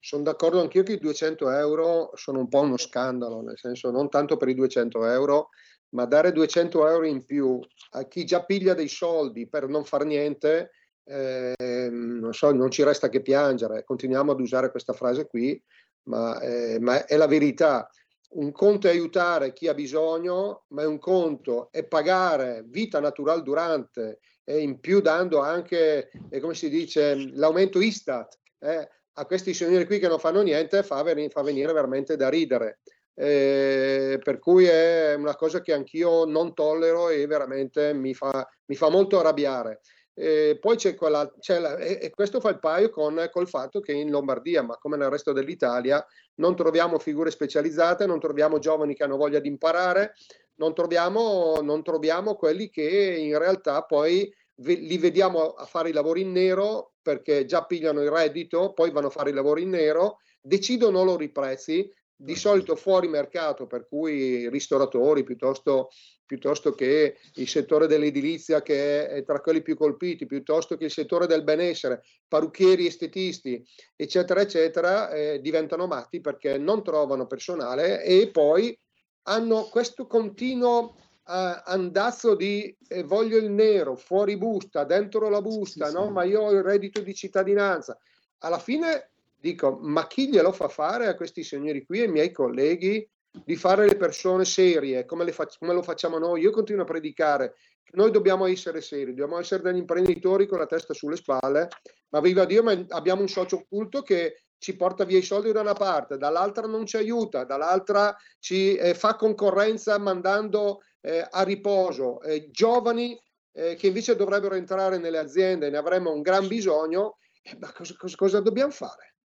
Sono 0.02 0.24
d'accordo 0.24 0.60
anch'io 0.60 0.84
che 0.84 0.92
i 0.92 1.00
200 1.00 1.50
euro 1.52 2.12
sono 2.16 2.40
un 2.40 2.50
po' 2.50 2.60
uno 2.60 2.76
scandalo, 2.76 3.40
nel 3.40 3.58
senso 3.58 3.90
non 3.90 4.10
tanto 4.10 4.36
per 4.36 4.50
i 4.50 4.54
200 4.54 5.06
euro, 5.06 5.52
ma 5.92 6.04
dare 6.04 6.34
200 6.34 6.86
euro 6.86 7.06
in 7.06 7.24
più 7.24 7.58
a 7.92 8.06
chi 8.06 8.26
già 8.26 8.44
piglia 8.44 8.74
dei 8.74 8.90
soldi 8.90 9.48
per 9.48 9.70
non 9.70 9.86
far 9.86 10.04
niente 10.04 10.72
eh, 11.08 11.90
non 11.90 12.34
so, 12.34 12.52
non 12.52 12.70
ci 12.70 12.84
resta 12.84 13.10
che 13.10 13.22
piangere, 13.22 13.84
continuiamo 13.84 14.32
ad 14.32 14.40
usare 14.40 14.72
questa 14.72 14.94
frase 14.94 15.28
qui, 15.28 15.62
ma, 16.04 16.40
eh, 16.40 16.80
ma 16.80 17.06
è 17.06 17.16
la 17.18 17.28
verità. 17.28 17.90
Un 18.30 18.52
conto 18.52 18.88
è 18.88 18.92
aiutare 18.92 19.54
chi 19.54 19.68
ha 19.68 19.74
bisogno, 19.74 20.66
ma 20.70 20.86
un 20.86 21.00
conto 21.00 21.70
è 21.72 21.86
pagare 21.86 22.66
vita 22.68 23.00
naturale 23.00 23.42
durante 23.42 24.20
e 24.44 24.60
in 24.60 24.80
più 24.80 25.02
dando 25.02 25.40
anche, 25.40 26.10
eh, 26.30 26.40
come 26.40 26.54
si 26.54 26.70
dice, 26.70 27.16
l'aumento 27.34 27.80
Istat 27.80 28.38
eh, 28.60 28.90
a 29.14 29.26
questi 29.26 29.54
signori 29.54 29.86
qui 29.86 30.00
che 30.00 30.08
non 30.08 30.20
fanno 30.20 30.42
niente 30.42 30.84
fa, 30.84 31.02
venire, 31.04 31.30
fa 31.30 31.42
venire 31.42 31.74
veramente 31.74 32.16
da 32.16 32.30
ridere. 32.30 32.80
Eh, 33.14 34.20
per 34.24 34.38
cui 34.38 34.66
è 34.66 35.16
una 35.16 35.36
cosa 35.36 35.62
che 35.62 35.74
anch'io 35.74 36.26
non 36.26 36.54
tollero 36.54 37.10
e 37.10 37.26
veramente 37.26 37.94
mi 37.94 38.14
fa, 38.14 38.48
mi 38.66 38.76
fa 38.76 38.90
molto 38.90 39.20
arrabbiare. 39.20 39.82
E 40.20 40.58
poi 40.60 40.78
c'è 40.78 40.96
quella, 40.96 41.32
c'è 41.40 41.60
la, 41.60 41.78
e, 41.78 42.10
questo 42.10 42.40
fa 42.40 42.50
il 42.50 42.58
paio 42.58 42.90
con 42.90 43.30
col 43.32 43.48
fatto 43.48 43.80
che 43.80 43.92
in 43.92 44.10
Lombardia, 44.10 44.64
ma 44.64 44.76
come 44.78 44.98
nel 44.98 45.12
resto 45.12 45.32
dell'Italia, 45.32 46.04
non 46.38 46.56
troviamo 46.56 46.98
figure 46.98 47.30
specializzate, 47.30 48.08
non 48.08 48.20
troviamo 48.20 48.58
giovani 48.58 48.96
che 48.96 49.04
hanno 49.04 49.16
voglia 49.16 49.38
di 49.38 49.48
imparare, 49.48 50.16
non 50.56 50.74
troviamo, 50.74 51.62
non 51.62 51.84
troviamo 51.84 52.34
quelli 52.34 52.72
che 52.72 53.16
in 53.20 53.38
realtà 53.38 53.84
poi 53.84 54.34
li 54.56 54.98
vediamo 54.98 55.52
a 55.52 55.66
fare 55.66 55.90
i 55.90 55.94
lavori 55.94 56.22
in 56.22 56.32
nero 56.32 56.94
perché 57.00 57.46
già 57.46 57.66
pigliano 57.66 58.02
il 58.02 58.10
reddito, 58.10 58.74
poi 58.74 58.90
vanno 58.90 59.08
a 59.08 59.12
fare 59.12 59.30
i 59.30 59.34
lavori 59.34 59.62
in 59.62 59.70
nero, 59.70 60.18
decidono 60.42 61.04
loro 61.04 61.22
i 61.22 61.32
prezzi, 61.32 61.88
di 62.20 62.36
solito 62.36 62.76
fuori 62.76 63.08
mercato, 63.08 63.68
per 63.68 63.88
cui 63.88 64.50
ristoratori 64.50 65.24
piuttosto, 65.24 65.90
piuttosto 66.28 66.74
che 66.74 67.18
il 67.36 67.48
settore 67.48 67.88
dell'edilizia 67.88 68.62
che 68.62 69.08
è 69.08 69.24
tra 69.24 69.40
quelli 69.40 69.64
più 69.64 69.76
colpiti, 69.76 70.28
piuttosto 70.28 70.78
che 70.78 70.86
il 70.86 70.92
settore 70.92 71.26
del 71.26 71.44
benessere, 71.44 72.04
parrucchieri, 72.28 72.86
estetisti, 72.86 73.66
eccetera, 73.96 74.42
eccetera, 74.42 75.10
eh, 75.10 75.40
diventano 75.42 75.88
matti 75.88 76.22
perché 76.22 76.58
non 76.60 76.84
trovano 76.84 77.26
personale 77.26 78.04
e 78.04 78.30
poi 78.30 78.78
hanno 79.24 79.64
questo 79.64 80.06
continuo 80.06 80.96
uh, 81.28 81.62
andazzo 81.66 82.36
di 82.36 82.76
eh, 82.88 83.04
voglio 83.04 83.38
il 83.38 83.50
nero, 83.50 83.96
fuori 83.96 84.38
busta, 84.38 84.84
dentro 84.84 85.30
la 85.30 85.42
busta, 85.42 85.88
sì, 85.88 85.94
no? 85.94 86.06
Sì. 86.06 86.12
ma 86.12 86.24
io 86.24 86.42
ho 86.42 86.52
il 86.52 86.62
reddito 86.62 87.02
di 87.02 87.14
cittadinanza. 87.14 87.98
Alla 88.40 88.60
fine 88.60 89.12
dico, 89.40 89.78
ma 89.82 90.08
chi 90.08 90.30
glielo 90.30 90.52
fa 90.52 90.68
fare 90.68 91.08
a 91.08 91.16
questi 91.16 91.44
signori 91.44 91.86
qui, 91.86 92.02
ai 92.02 92.12
miei 92.12 92.32
colleghi, 92.32 93.08
di 93.46 93.56
fare 93.56 93.88
le 93.88 93.98
persone 93.98 94.46
serie, 94.46 95.06
come, 95.06 95.32
fac- 95.32 95.58
come 95.58 95.74
lo 95.74 95.82
facciamo 95.82 96.18
noi? 96.18 96.42
Io 96.42 96.52
continuo 96.52 96.84
a 96.84 96.86
predicare, 96.86 97.56
noi 97.94 98.12
dobbiamo 98.12 98.46
essere 98.46 98.82
seri, 98.82 99.14
dobbiamo 99.14 99.40
essere 99.40 99.64
degli 99.64 99.78
imprenditori 99.78 100.48
con 100.48 100.60
la 100.60 100.66
testa 100.66 100.94
sulle 100.94 101.16
spalle, 101.16 101.68
ma 102.10 102.20
viva 102.20 102.46
Dio, 102.46 102.64
ma 102.64 102.78
abbiamo 102.90 103.22
un 103.22 103.28
socio 103.28 103.58
occulto 103.58 104.02
che 104.02 104.44
ci 104.58 104.76
porta 104.76 105.06
via 105.06 105.20
i 105.20 105.24
soldi 105.24 105.52
da 105.52 105.62
una 105.62 105.74
parte, 105.74 106.18
dall'altra 106.18 106.68
non 106.68 106.86
ci 106.86 106.98
aiuta, 106.98 107.44
dall'altra 107.44 108.16
ci 108.40 108.76
eh, 108.76 108.94
fa 108.94 109.16
concorrenza 109.16 109.98
mandando 110.00 110.82
eh, 111.02 111.26
a 111.30 111.44
riposo 111.44 112.22
eh, 112.22 112.50
giovani 112.50 113.20
eh, 113.54 113.76
che 113.76 113.88
invece 113.88 114.16
dovrebbero 114.16 114.56
entrare 114.56 114.98
nelle 114.98 115.20
aziende, 115.20 115.70
ne 115.70 115.78
avremmo 115.78 116.12
un 116.12 116.22
gran 116.22 116.48
bisogno, 116.48 117.18
ma 117.60 117.72
cosa, 117.72 117.94
cosa, 117.98 118.16
cosa 118.16 118.42
dobbiamo 118.42 118.72
fare? 118.72 119.16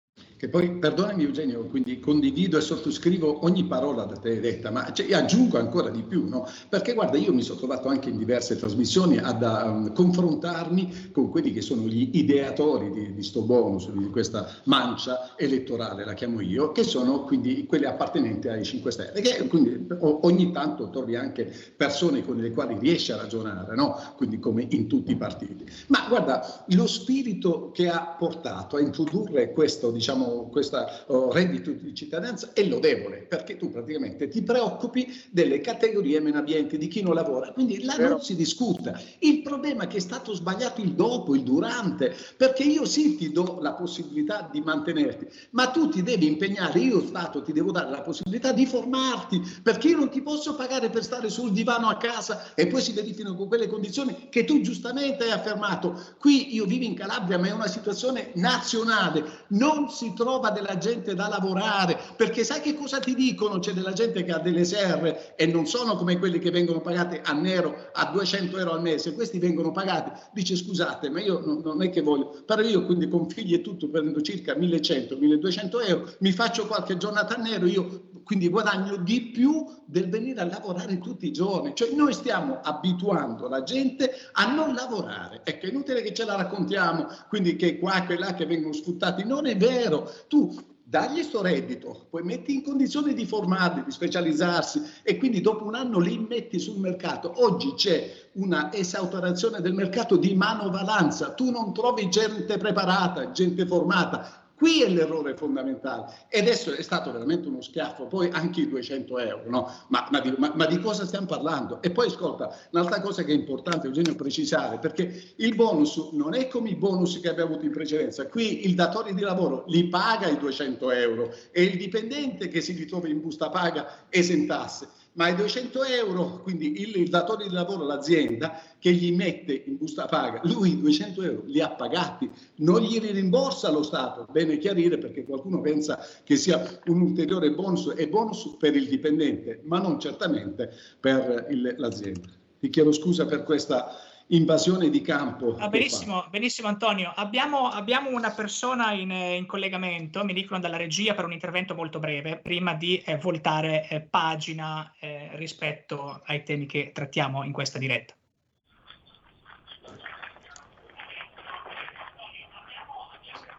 Che 0.43 0.49
poi, 0.49 0.71
perdonami 0.71 1.23
Eugenio, 1.23 1.63
quindi 1.67 2.01
condivido 2.01 2.57
e 2.57 2.61
sottoscrivo 2.61 3.45
ogni 3.45 3.63
parola 3.63 4.03
da 4.03 4.17
te 4.17 4.41
detta, 4.41 4.71
ma 4.71 4.91
cioè, 4.91 5.13
aggiungo 5.13 5.57
ancora 5.57 5.87
di 5.87 6.01
più, 6.01 6.27
no? 6.27 6.45
Perché 6.67 6.93
guarda, 6.93 7.17
io 7.17 7.33
mi 7.33 7.41
sono 7.41 7.59
trovato 7.59 7.87
anche 7.87 8.09
in 8.09 8.17
diverse 8.17 8.57
trasmissioni 8.57 9.19
ad 9.19 9.41
um, 9.41 9.93
confrontarmi 9.93 11.11
con 11.13 11.29
quelli 11.29 11.53
che 11.53 11.61
sono 11.61 11.83
gli 11.83 12.09
ideatori 12.11 12.91
di, 12.91 13.13
di 13.13 13.23
sto 13.23 13.43
bonus, 13.43 13.89
di 13.89 14.09
questa 14.09 14.49
mancia 14.65 15.37
elettorale, 15.37 16.03
la 16.03 16.13
chiamo 16.13 16.41
io, 16.41 16.73
che 16.73 16.83
sono 16.83 17.23
quindi 17.23 17.65
quelli 17.65 17.85
appartenenti 17.85 18.49
ai 18.49 18.65
5 18.65 18.91
Stelle, 18.91 19.21
che 19.21 19.47
quindi 19.47 19.87
ogni 20.01 20.51
tanto 20.51 20.89
trovi 20.89 21.15
anche 21.15 21.49
persone 21.77 22.25
con 22.25 22.35
le 22.35 22.51
quali 22.51 22.77
riesci 22.77 23.13
a 23.13 23.15
ragionare, 23.15 23.75
no? 23.75 23.97
Quindi 24.17 24.39
come 24.39 24.67
in 24.71 24.87
tutti 24.87 25.13
i 25.13 25.15
partiti. 25.15 25.63
Ma 25.87 26.05
guarda, 26.09 26.65
lo 26.71 26.85
spirito 26.85 27.71
che 27.71 27.87
ha 27.87 28.17
portato 28.19 28.75
a 28.75 28.81
introdurre 28.81 29.53
questo, 29.53 29.89
diciamo, 29.89 30.31
questo 30.49 30.85
oh, 31.07 31.31
reddito 31.31 31.71
di 31.71 31.93
cittadinanza 31.93 32.51
è 32.53 32.63
lodevole 32.63 33.25
perché 33.27 33.57
tu 33.57 33.71
praticamente 33.71 34.27
ti 34.27 34.41
preoccupi 34.41 35.07
delle 35.29 35.61
categorie 35.61 36.19
meno 36.19 36.39
abbienti, 36.39 36.77
di 36.77 36.87
chi 36.87 37.01
non 37.01 37.13
lavora, 37.13 37.51
quindi 37.51 37.83
là 37.83 37.95
Però... 37.95 38.09
non 38.09 38.21
si 38.21 38.35
discuta. 38.35 38.99
Il 39.19 39.41
problema 39.41 39.83
è 39.83 39.87
che 39.87 39.97
è 39.97 40.01
stato 40.01 40.33
sbagliato 40.33 40.81
il 40.81 40.93
dopo, 40.93 41.35
il 41.35 41.43
durante, 41.43 42.15
perché 42.35 42.63
io 42.63 42.85
sì 42.85 43.15
ti 43.15 43.31
do 43.31 43.59
la 43.61 43.73
possibilità 43.73 44.49
di 44.51 44.61
mantenerti, 44.61 45.27
ma 45.51 45.67
tu 45.67 45.89
ti 45.89 46.03
devi 46.03 46.27
impegnare, 46.27 46.79
io 46.79 47.01
Stato 47.13 47.43
ti 47.43 47.53
devo 47.53 47.71
dare 47.71 47.91
la 47.91 48.01
possibilità 48.01 48.51
di 48.51 48.65
formarti, 48.65 49.39
perché 49.61 49.89
io 49.89 49.97
non 49.97 50.09
ti 50.09 50.21
posso 50.21 50.55
pagare 50.55 50.89
per 50.89 51.03
stare 51.03 51.29
sul 51.29 51.51
divano 51.51 51.87
a 51.87 51.97
casa 51.97 52.53
e 52.55 52.67
poi 52.67 52.81
si 52.81 52.91
verificano 52.93 53.35
con 53.35 53.47
quelle 53.47 53.67
condizioni 53.67 54.29
che 54.29 54.45
tu 54.45 54.61
giustamente 54.61 55.25
hai 55.25 55.31
affermato. 55.31 55.99
Qui 56.17 56.55
io 56.55 56.65
vivo 56.65 56.85
in 56.85 56.95
Calabria, 56.95 57.37
ma 57.37 57.47
è 57.47 57.51
una 57.51 57.67
situazione 57.67 58.31
nazionale, 58.35 59.45
non 59.49 59.89
si 59.89 60.13
trova 60.15 60.22
trova 60.23 60.51
della 60.51 60.77
gente 60.77 61.13
da 61.15 61.27
lavorare, 61.27 61.99
perché 62.15 62.45
sai 62.45 62.61
che 62.61 62.75
cosa 62.75 62.99
ti 62.99 63.13
dicono? 63.13 63.59
C'è 63.59 63.73
della 63.73 63.91
gente 63.91 64.23
che 64.23 64.31
ha 64.31 64.39
delle 64.39 64.63
serre 64.63 65.35
e 65.35 65.45
non 65.45 65.65
sono 65.65 65.97
come 65.97 66.17
quelli 66.17 66.39
che 66.39 66.49
vengono 66.49 66.79
pagati 66.79 67.19
a 67.21 67.33
nero 67.33 67.89
a 67.91 68.05
200 68.05 68.57
euro 68.57 68.71
al 68.71 68.81
mese, 68.81 69.13
questi 69.13 69.37
vengono 69.37 69.71
pagati, 69.71 70.11
dice 70.31 70.55
scusate, 70.55 71.09
ma 71.09 71.19
io 71.19 71.41
non, 71.45 71.59
non 71.61 71.83
è 71.83 71.89
che 71.89 72.01
voglio, 72.01 72.41
però 72.45 72.61
io 72.61 72.85
quindi 72.85 73.09
con 73.09 73.27
figli 73.27 73.53
e 73.53 73.61
tutto 73.61 73.89
prendo 73.89 74.21
circa 74.21 74.53
1100-1200 74.53 75.87
euro, 75.89 76.09
mi 76.19 76.31
faccio 76.31 76.67
qualche 76.67 76.95
giornata 76.95 77.35
a 77.35 77.41
nero, 77.41 77.65
io 77.65 78.11
quindi 78.23 78.49
guadagno 78.49 78.97
di 78.97 79.29
più 79.31 79.65
del 79.85 80.09
venire 80.09 80.41
a 80.41 80.45
lavorare 80.45 80.99
tutti 80.99 81.27
i 81.27 81.31
giorni. 81.31 81.73
Cioè 81.75 81.93
noi 81.93 82.13
stiamo 82.13 82.59
abituando 82.61 83.47
la 83.47 83.63
gente 83.63 84.11
a 84.33 84.53
non 84.53 84.73
lavorare. 84.73 85.41
Ecco, 85.43 85.65
è 85.65 85.69
inutile 85.69 86.01
che 86.01 86.13
ce 86.13 86.25
la 86.25 86.35
raccontiamo, 86.35 87.07
quindi 87.29 87.55
che 87.55 87.79
qua 87.79 88.05
e 88.07 88.17
là 88.17 88.33
che 88.33 88.45
vengono 88.45 88.73
sfruttati. 88.73 89.23
Non 89.23 89.45
è 89.45 89.55
vero. 89.55 90.09
Tu 90.27 90.55
dagli 90.93 91.23
sto 91.23 91.41
reddito, 91.41 92.05
poi 92.11 92.21
metti 92.21 92.53
in 92.53 92.61
condizione 92.61 93.15
di 93.15 93.25
formarli, 93.25 93.83
di 93.83 93.89
specializzarsi 93.89 94.79
e 95.01 95.17
quindi 95.17 95.41
dopo 95.41 95.65
un 95.65 95.73
anno 95.73 95.97
li 95.97 96.19
metti 96.19 96.59
sul 96.59 96.79
mercato. 96.79 97.33
Oggi 97.43 97.73
c'è 97.73 98.29
una 98.33 98.71
esautorazione 98.71 99.59
del 99.59 99.73
mercato 99.73 100.17
di 100.17 100.35
manovalanza, 100.35 101.31
tu 101.33 101.49
non 101.49 101.73
trovi 101.73 102.09
gente 102.09 102.57
preparata, 102.57 103.31
gente 103.31 103.65
formata, 103.65 104.42
Qui 104.63 104.81
è 104.81 104.87
l'errore 104.87 105.35
fondamentale. 105.35 106.05
E 106.29 106.39
adesso 106.39 106.71
è 106.71 106.81
stato 106.81 107.11
veramente 107.11 107.49
uno 107.49 107.59
schiaffo, 107.59 108.07
poi 108.07 108.29
anche 108.31 108.61
i 108.61 108.69
200 108.69 109.19
euro, 109.19 109.49
no? 109.49 109.69
ma, 109.89 110.07
ma, 110.09 110.21
di, 110.21 110.33
ma, 110.37 110.53
ma, 110.55 110.65
di, 110.65 110.79
cosa 110.79 111.05
stiamo 111.05 111.25
parlando? 111.25 111.81
E 111.81 111.91
poi 111.91 112.07
ascolta, 112.07 112.57
un'altra 112.71 113.01
cosa 113.01 113.25
che 113.25 113.33
è 113.33 113.35
importante, 113.35 113.87
Eugenio, 113.87 114.15
precisare, 114.15 114.79
perché 114.79 115.33
il 115.35 115.53
bonus 115.55 116.11
non 116.13 116.33
è 116.33 116.47
come 116.47 116.69
i 116.69 116.75
bonus 116.75 117.19
che 117.19 117.27
abbiamo 117.27 117.49
avuto 117.51 117.65
in 117.65 117.73
precedenza. 117.73 118.25
Qui 118.29 118.65
il 118.65 118.73
datore 118.73 119.13
di 119.13 119.19
lavoro 119.19 119.65
li 119.67 119.89
paga 119.89 120.29
i 120.29 120.37
200 120.37 120.91
euro 120.91 121.33
e 121.51 121.63
il 121.63 121.77
dipendente 121.77 122.47
che 122.47 122.61
si 122.61 122.71
ritrova 122.71 123.09
in 123.09 123.19
busta 123.19 123.49
paga 123.49 124.05
esentasse 124.07 124.87
ma 125.13 125.27
i 125.27 125.35
200 125.35 125.83
euro, 125.83 126.41
quindi 126.41 126.81
il, 126.81 127.09
datore 127.09 127.47
di 127.47 127.53
lavoro, 127.53 127.85
l'azienda 127.85 128.59
che 128.79 128.91
gli 128.91 129.13
mette 129.13 129.63
in 129.65 129.77
busta 129.77 130.05
paga, 130.05 130.41
lui 130.43 130.71
i 130.71 130.79
200 130.79 131.21
euro 131.21 131.43
li 131.45 131.61
ha 131.61 131.69
pagati, 131.69 132.29
non 132.57 132.81
gli 132.81 132.99
rimborsa 132.99 133.69
lo 133.69 133.83
Stato, 133.83 134.27
bene 134.31 134.57
chiarire 134.57 134.97
perché 134.97 135.23
qualcuno 135.23 135.61
pensa 135.61 135.99
che 136.23 136.35
sia 136.35 136.79
un 136.87 137.01
ulteriore 137.01 137.51
bonus 137.51 137.93
e 137.95 138.07
bonus 138.07 138.55
per 138.57 138.75
il 138.75 138.87
dipendente, 138.87 139.61
ma 139.65 139.79
non 139.79 139.99
certamente 139.99 140.71
per 140.99 141.47
il, 141.49 141.75
l'azienda. 141.77 142.29
Vi 142.59 142.69
chiedo 142.69 142.91
scusa 142.91 143.25
per 143.25 143.43
questa 143.43 143.91
invasione 144.27 144.89
di 144.89 145.01
campo. 145.01 145.55
Ah, 145.59 145.67
benissimo, 145.67 146.25
benissimo 146.29 146.67
Antonio. 146.67 147.11
Abbiamo, 147.15 147.67
abbiamo 147.67 148.09
una 148.09 148.31
persona 148.31 148.91
in, 148.91 149.11
in, 149.11 149.45
collegamento, 149.45 150.23
mi 150.23 150.33
dicono 150.33 150.59
dalla 150.59 150.77
regia, 150.77 151.13
per 151.13 151.25
un 151.25 151.33
intervento 151.33 151.75
molto 151.75 151.99
breve, 151.99 152.37
prima 152.37 152.73
di 152.73 152.97
eh, 152.99 153.17
voltare 153.17 153.87
eh, 153.89 154.01
pagina 154.01 154.93
eh, 154.99 155.29
rispetto 155.33 156.21
ai 156.25 156.43
temi 156.43 156.65
che 156.65 156.91
trattiamo 156.93 157.43
in 157.43 157.51
questa 157.51 157.77
diretta. 157.77 158.13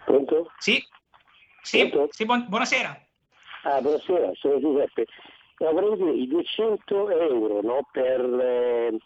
Pronto? 0.05 0.51
Sì, 0.59 0.83
sì, 1.63 1.89
Pronto? 1.89 2.13
sì 2.13 2.25
buon, 2.25 2.47
buonasera. 2.49 3.07
Ah, 3.65 3.81
buonasera, 3.81 4.31
sono 4.35 4.61
Giuseppe. 4.61 5.07
Avrei 5.59 5.97
dire 5.97 6.13
i 6.13 6.27
200 6.27 7.11
euro 7.11 7.63
no, 7.63 7.89
per... 7.91 9.01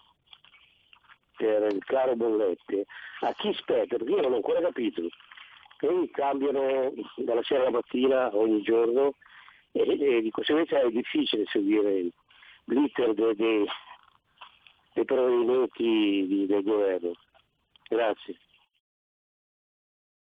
Per 1.39 1.73
il 1.73 1.85
caro 1.85 2.17
bollette, 2.17 2.85
a 3.21 3.33
chi 3.35 3.53
spetta? 3.55 3.97
Perché 3.97 4.11
io 4.13 4.23
non 4.23 4.33
ho 4.33 4.37
ancora 4.37 4.61
capito. 4.61 5.03
Poi 5.79 6.11
cambiano 6.11 6.93
dalla 7.15 7.43
sera 7.45 7.61
alla 7.61 7.71
mattina 7.71 8.37
ogni 8.37 8.61
giorno 8.63 9.15
e, 9.71 9.83
e 9.83 10.21
di 10.21 10.31
conseguenza 10.33 10.81
è 10.81 10.91
difficile 10.91 11.45
seguire 11.47 12.09
l'iter 12.65 13.15
dei, 13.15 13.37
dei, 13.37 13.65
dei 14.95 15.05
provvedimenti 15.05 16.27
di, 16.27 16.47
del 16.47 16.65
governo. 16.65 17.13
Grazie. 17.89 18.37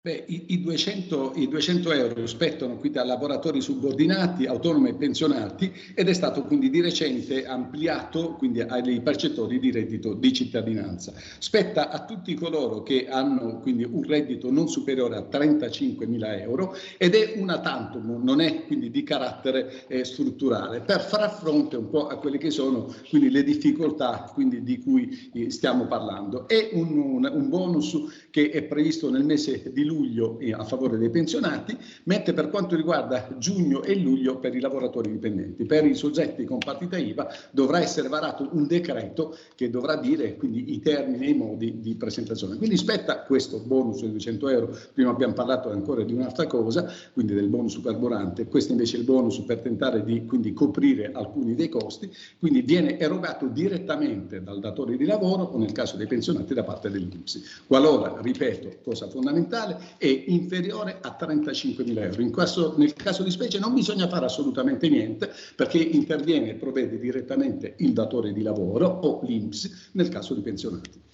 Beh, 0.07 0.23
i, 0.27 0.43
i, 0.53 0.61
200, 0.61 1.33
i, 1.35 1.49
200, 1.49 1.91
euro 1.91 2.25
spettano 2.27 2.77
quindi 2.77 2.97
a 2.97 3.03
lavoratori 3.03 3.59
subordinati, 3.59 4.45
autonomi 4.45 4.87
e 4.87 4.93
pensionati 4.93 5.69
ed 5.93 6.07
è 6.07 6.13
stato 6.13 6.43
quindi 6.43 6.69
di 6.69 6.79
recente 6.79 7.45
ampliato 7.45 8.35
quindi 8.35 8.61
ai 8.61 9.01
percettori 9.01 9.59
di 9.59 9.69
reddito 9.69 10.13
di 10.13 10.31
cittadinanza. 10.31 11.11
Spetta 11.39 11.89
a 11.89 12.05
tutti 12.05 12.33
coloro 12.35 12.83
che 12.83 13.09
hanno 13.09 13.59
quindi 13.59 13.83
un 13.83 14.01
reddito 14.03 14.49
non 14.49 14.69
superiore 14.69 15.17
a 15.17 15.23
35 15.23 16.05
mila 16.05 16.39
euro 16.39 16.73
ed 16.97 17.13
è 17.13 17.33
una 17.35 17.59
tantum, 17.59 18.23
non 18.23 18.39
è 18.39 18.63
quindi 18.65 18.89
di 18.89 19.03
carattere 19.03 19.87
eh, 19.89 20.05
strutturale, 20.05 20.79
per 20.79 21.01
far 21.01 21.33
fronte 21.33 21.75
un 21.75 21.89
po' 21.89 22.07
a 22.07 22.17
quelle 22.17 22.37
che 22.37 22.49
sono 22.49 22.95
quindi 23.09 23.29
le 23.29 23.43
difficoltà 23.43 24.31
quindi, 24.33 24.63
di 24.63 24.79
cui 24.79 25.31
eh, 25.33 25.49
stiamo 25.49 25.85
parlando. 25.85 26.47
È 26.47 26.69
un, 26.71 26.97
un, 26.97 27.29
un 27.29 27.49
bonus 27.49 28.27
che 28.29 28.51
è 28.51 28.63
previsto 28.63 29.09
nel 29.09 29.25
mese 29.25 29.69
di 29.73 29.83
luglio 29.83 29.95
luglio 29.97 30.37
a 30.51 30.63
favore 30.63 30.97
dei 30.97 31.09
pensionati, 31.09 31.77
mentre 32.03 32.33
per 32.33 32.49
quanto 32.49 32.75
riguarda 32.75 33.27
giugno 33.37 33.83
e 33.83 33.95
luglio 33.95 34.37
per 34.37 34.55
i 34.55 34.59
lavoratori 34.59 35.11
dipendenti. 35.11 35.65
Per 35.65 35.85
i 35.85 35.95
soggetti 35.95 36.45
con 36.45 36.59
partita 36.59 36.97
IVA 36.97 37.27
dovrà 37.51 37.81
essere 37.81 38.07
varato 38.07 38.47
un 38.51 38.67
decreto 38.67 39.35
che 39.55 39.69
dovrà 39.69 39.95
dire 39.95 40.35
quindi 40.35 40.73
i 40.73 40.79
termini 40.79 41.25
e 41.25 41.29
i 41.29 41.33
modi 41.33 41.79
di 41.79 41.95
presentazione. 41.95 42.57
Quindi 42.57 42.77
spetta 42.77 43.23
questo 43.23 43.59
bonus 43.59 44.01
di 44.01 44.11
200 44.11 44.49
euro, 44.49 44.77
prima 44.93 45.09
abbiamo 45.09 45.33
parlato 45.33 45.69
ancora 45.69 46.03
di 46.03 46.13
un'altra 46.13 46.45
cosa, 46.47 46.89
quindi 47.13 47.33
del 47.33 47.47
bonus 47.47 47.79
carburante, 47.81 48.45
questo 48.45 48.71
invece 48.71 48.97
è 48.97 48.99
il 48.99 49.05
bonus 49.05 49.39
per 49.39 49.59
tentare 49.59 50.03
di 50.03 50.25
quindi, 50.25 50.53
coprire 50.53 51.11
alcuni 51.13 51.55
dei 51.55 51.69
costi, 51.69 52.09
quindi 52.39 52.61
viene 52.61 52.99
erogato 52.99 53.47
direttamente 53.47 54.41
dal 54.43 54.59
datore 54.59 54.97
di 54.97 55.05
lavoro 55.05 55.43
o 55.43 55.57
nel 55.57 55.71
caso 55.71 55.97
dei 55.97 56.07
pensionati 56.07 56.53
da 56.53 56.63
parte 56.63 56.89
dell'INPS. 56.89 57.63
Qualora, 57.67 58.19
ripeto, 58.21 58.77
cosa 58.83 59.07
fondamentale, 59.07 59.77
è 59.97 60.23
inferiore 60.27 60.99
a 61.01 61.13
35 61.13 61.83
mila 61.83 62.03
euro. 62.03 62.21
In 62.21 62.31
questo, 62.31 62.75
nel 62.77 62.93
caso 62.93 63.23
di 63.23 63.31
specie 63.31 63.59
non 63.59 63.73
bisogna 63.73 64.07
fare 64.07 64.25
assolutamente 64.25 64.89
niente 64.89 65.33
perché 65.55 65.77
interviene 65.77 66.49
e 66.49 66.55
provvede 66.55 66.99
direttamente 66.99 67.75
il 67.77 67.93
datore 67.93 68.33
di 68.33 68.41
lavoro 68.41 68.87
o 68.87 69.21
l'INPS 69.23 69.91
nel 69.93 70.09
caso 70.09 70.33
di 70.33 70.41
pensionati. 70.41 71.05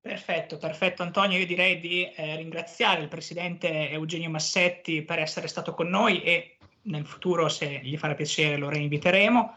Perfetto, 0.00 0.56
perfetto 0.56 1.02
Antonio, 1.02 1.38
io 1.38 1.44
direi 1.44 1.80
di 1.80 2.04
eh, 2.04 2.36
ringraziare 2.36 3.02
il 3.02 3.08
Presidente 3.08 3.90
Eugenio 3.90 4.30
Massetti 4.30 5.02
per 5.02 5.18
essere 5.18 5.48
stato 5.48 5.74
con 5.74 5.88
noi 5.88 6.22
e 6.22 6.56
nel 6.82 7.04
futuro 7.04 7.48
se 7.48 7.80
gli 7.82 7.96
farà 7.98 8.14
piacere 8.14 8.56
lo 8.56 8.70
reinviteremo. 8.70 9.54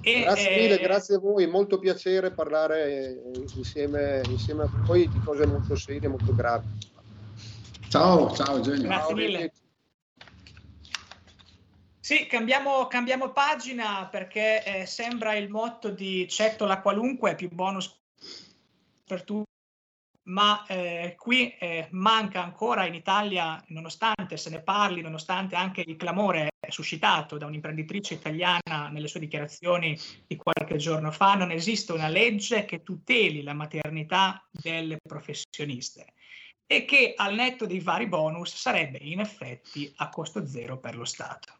E, 0.00 0.22
grazie 0.22 0.56
mille, 0.56 0.78
eh, 0.78 0.82
grazie 0.82 1.16
a 1.16 1.18
voi, 1.18 1.46
molto 1.46 1.78
piacere 1.78 2.30
parlare 2.30 3.20
insieme, 3.56 4.22
insieme 4.28 4.62
a 4.62 4.70
voi 4.84 5.08
di 5.08 5.18
cose 5.20 5.46
molto 5.46 5.74
serie, 5.76 6.08
molto 6.08 6.34
gravi. 6.34 6.66
Ciao, 7.94 8.28
ciao 8.32 8.56
Eugenio. 8.56 8.88
Grazie 8.88 9.14
mille. 9.14 9.52
Sì, 12.00 12.26
cambiamo, 12.26 12.88
cambiamo 12.88 13.30
pagina 13.30 14.08
perché 14.08 14.64
eh, 14.64 14.84
sembra 14.84 15.36
il 15.36 15.48
motto 15.48 15.90
di 15.90 16.26
Cettola 16.28 16.80
qualunque, 16.80 17.36
più 17.36 17.48
bonus 17.52 17.96
per 19.06 19.22
tutti, 19.22 19.48
ma 20.24 20.66
eh, 20.66 21.14
qui 21.16 21.54
eh, 21.56 21.86
manca 21.92 22.42
ancora 22.42 22.84
in 22.84 22.94
Italia, 22.94 23.62
nonostante 23.68 24.38
se 24.38 24.50
ne 24.50 24.60
parli, 24.60 25.00
nonostante 25.00 25.54
anche 25.54 25.84
il 25.86 25.94
clamore 25.94 26.48
suscitato 26.70 27.38
da 27.38 27.46
un'imprenditrice 27.46 28.14
italiana 28.14 28.88
nelle 28.90 29.06
sue 29.06 29.20
dichiarazioni 29.20 29.96
di 30.26 30.34
qualche 30.34 30.78
giorno 30.78 31.12
fa, 31.12 31.34
non 31.34 31.52
esiste 31.52 31.92
una 31.92 32.08
legge 32.08 32.64
che 32.64 32.82
tuteli 32.82 33.44
la 33.44 33.54
maternità 33.54 34.44
delle 34.50 34.98
professioniste 35.00 36.13
e 36.66 36.84
che 36.84 37.14
al 37.16 37.34
netto 37.34 37.66
dei 37.66 37.80
vari 37.80 38.06
bonus 38.06 38.54
sarebbe 38.54 38.98
in 39.00 39.20
effetti 39.20 39.92
a 39.96 40.08
costo 40.08 40.46
zero 40.46 40.78
per 40.78 40.96
lo 40.96 41.04
Stato. 41.04 41.52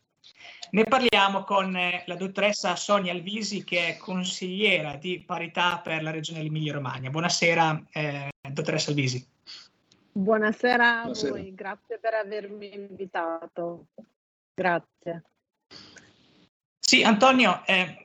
Ne 0.70 0.84
parliamo 0.84 1.44
con 1.44 1.76
eh, 1.76 2.02
la 2.06 2.16
dottoressa 2.16 2.74
Sonia 2.74 3.12
Alvisi 3.12 3.62
che 3.62 3.88
è 3.88 3.96
consigliera 3.96 4.96
di 4.96 5.22
parità 5.24 5.78
per 5.78 6.02
la 6.02 6.10
regione 6.10 6.40
Emilia-Romagna. 6.40 7.10
Buonasera 7.10 7.84
eh, 7.92 8.28
dottoressa 8.50 8.90
Alvisi. 8.90 9.24
Buonasera 10.10 10.98
a 10.98 11.02
Buonasera. 11.02 11.32
voi, 11.32 11.54
grazie 11.54 11.98
per 11.98 12.14
avermi 12.14 12.74
invitato. 12.74 13.86
Grazie. 14.54 15.24
Sì, 16.78 17.02
Antonio, 17.02 17.62
eh, 17.66 18.03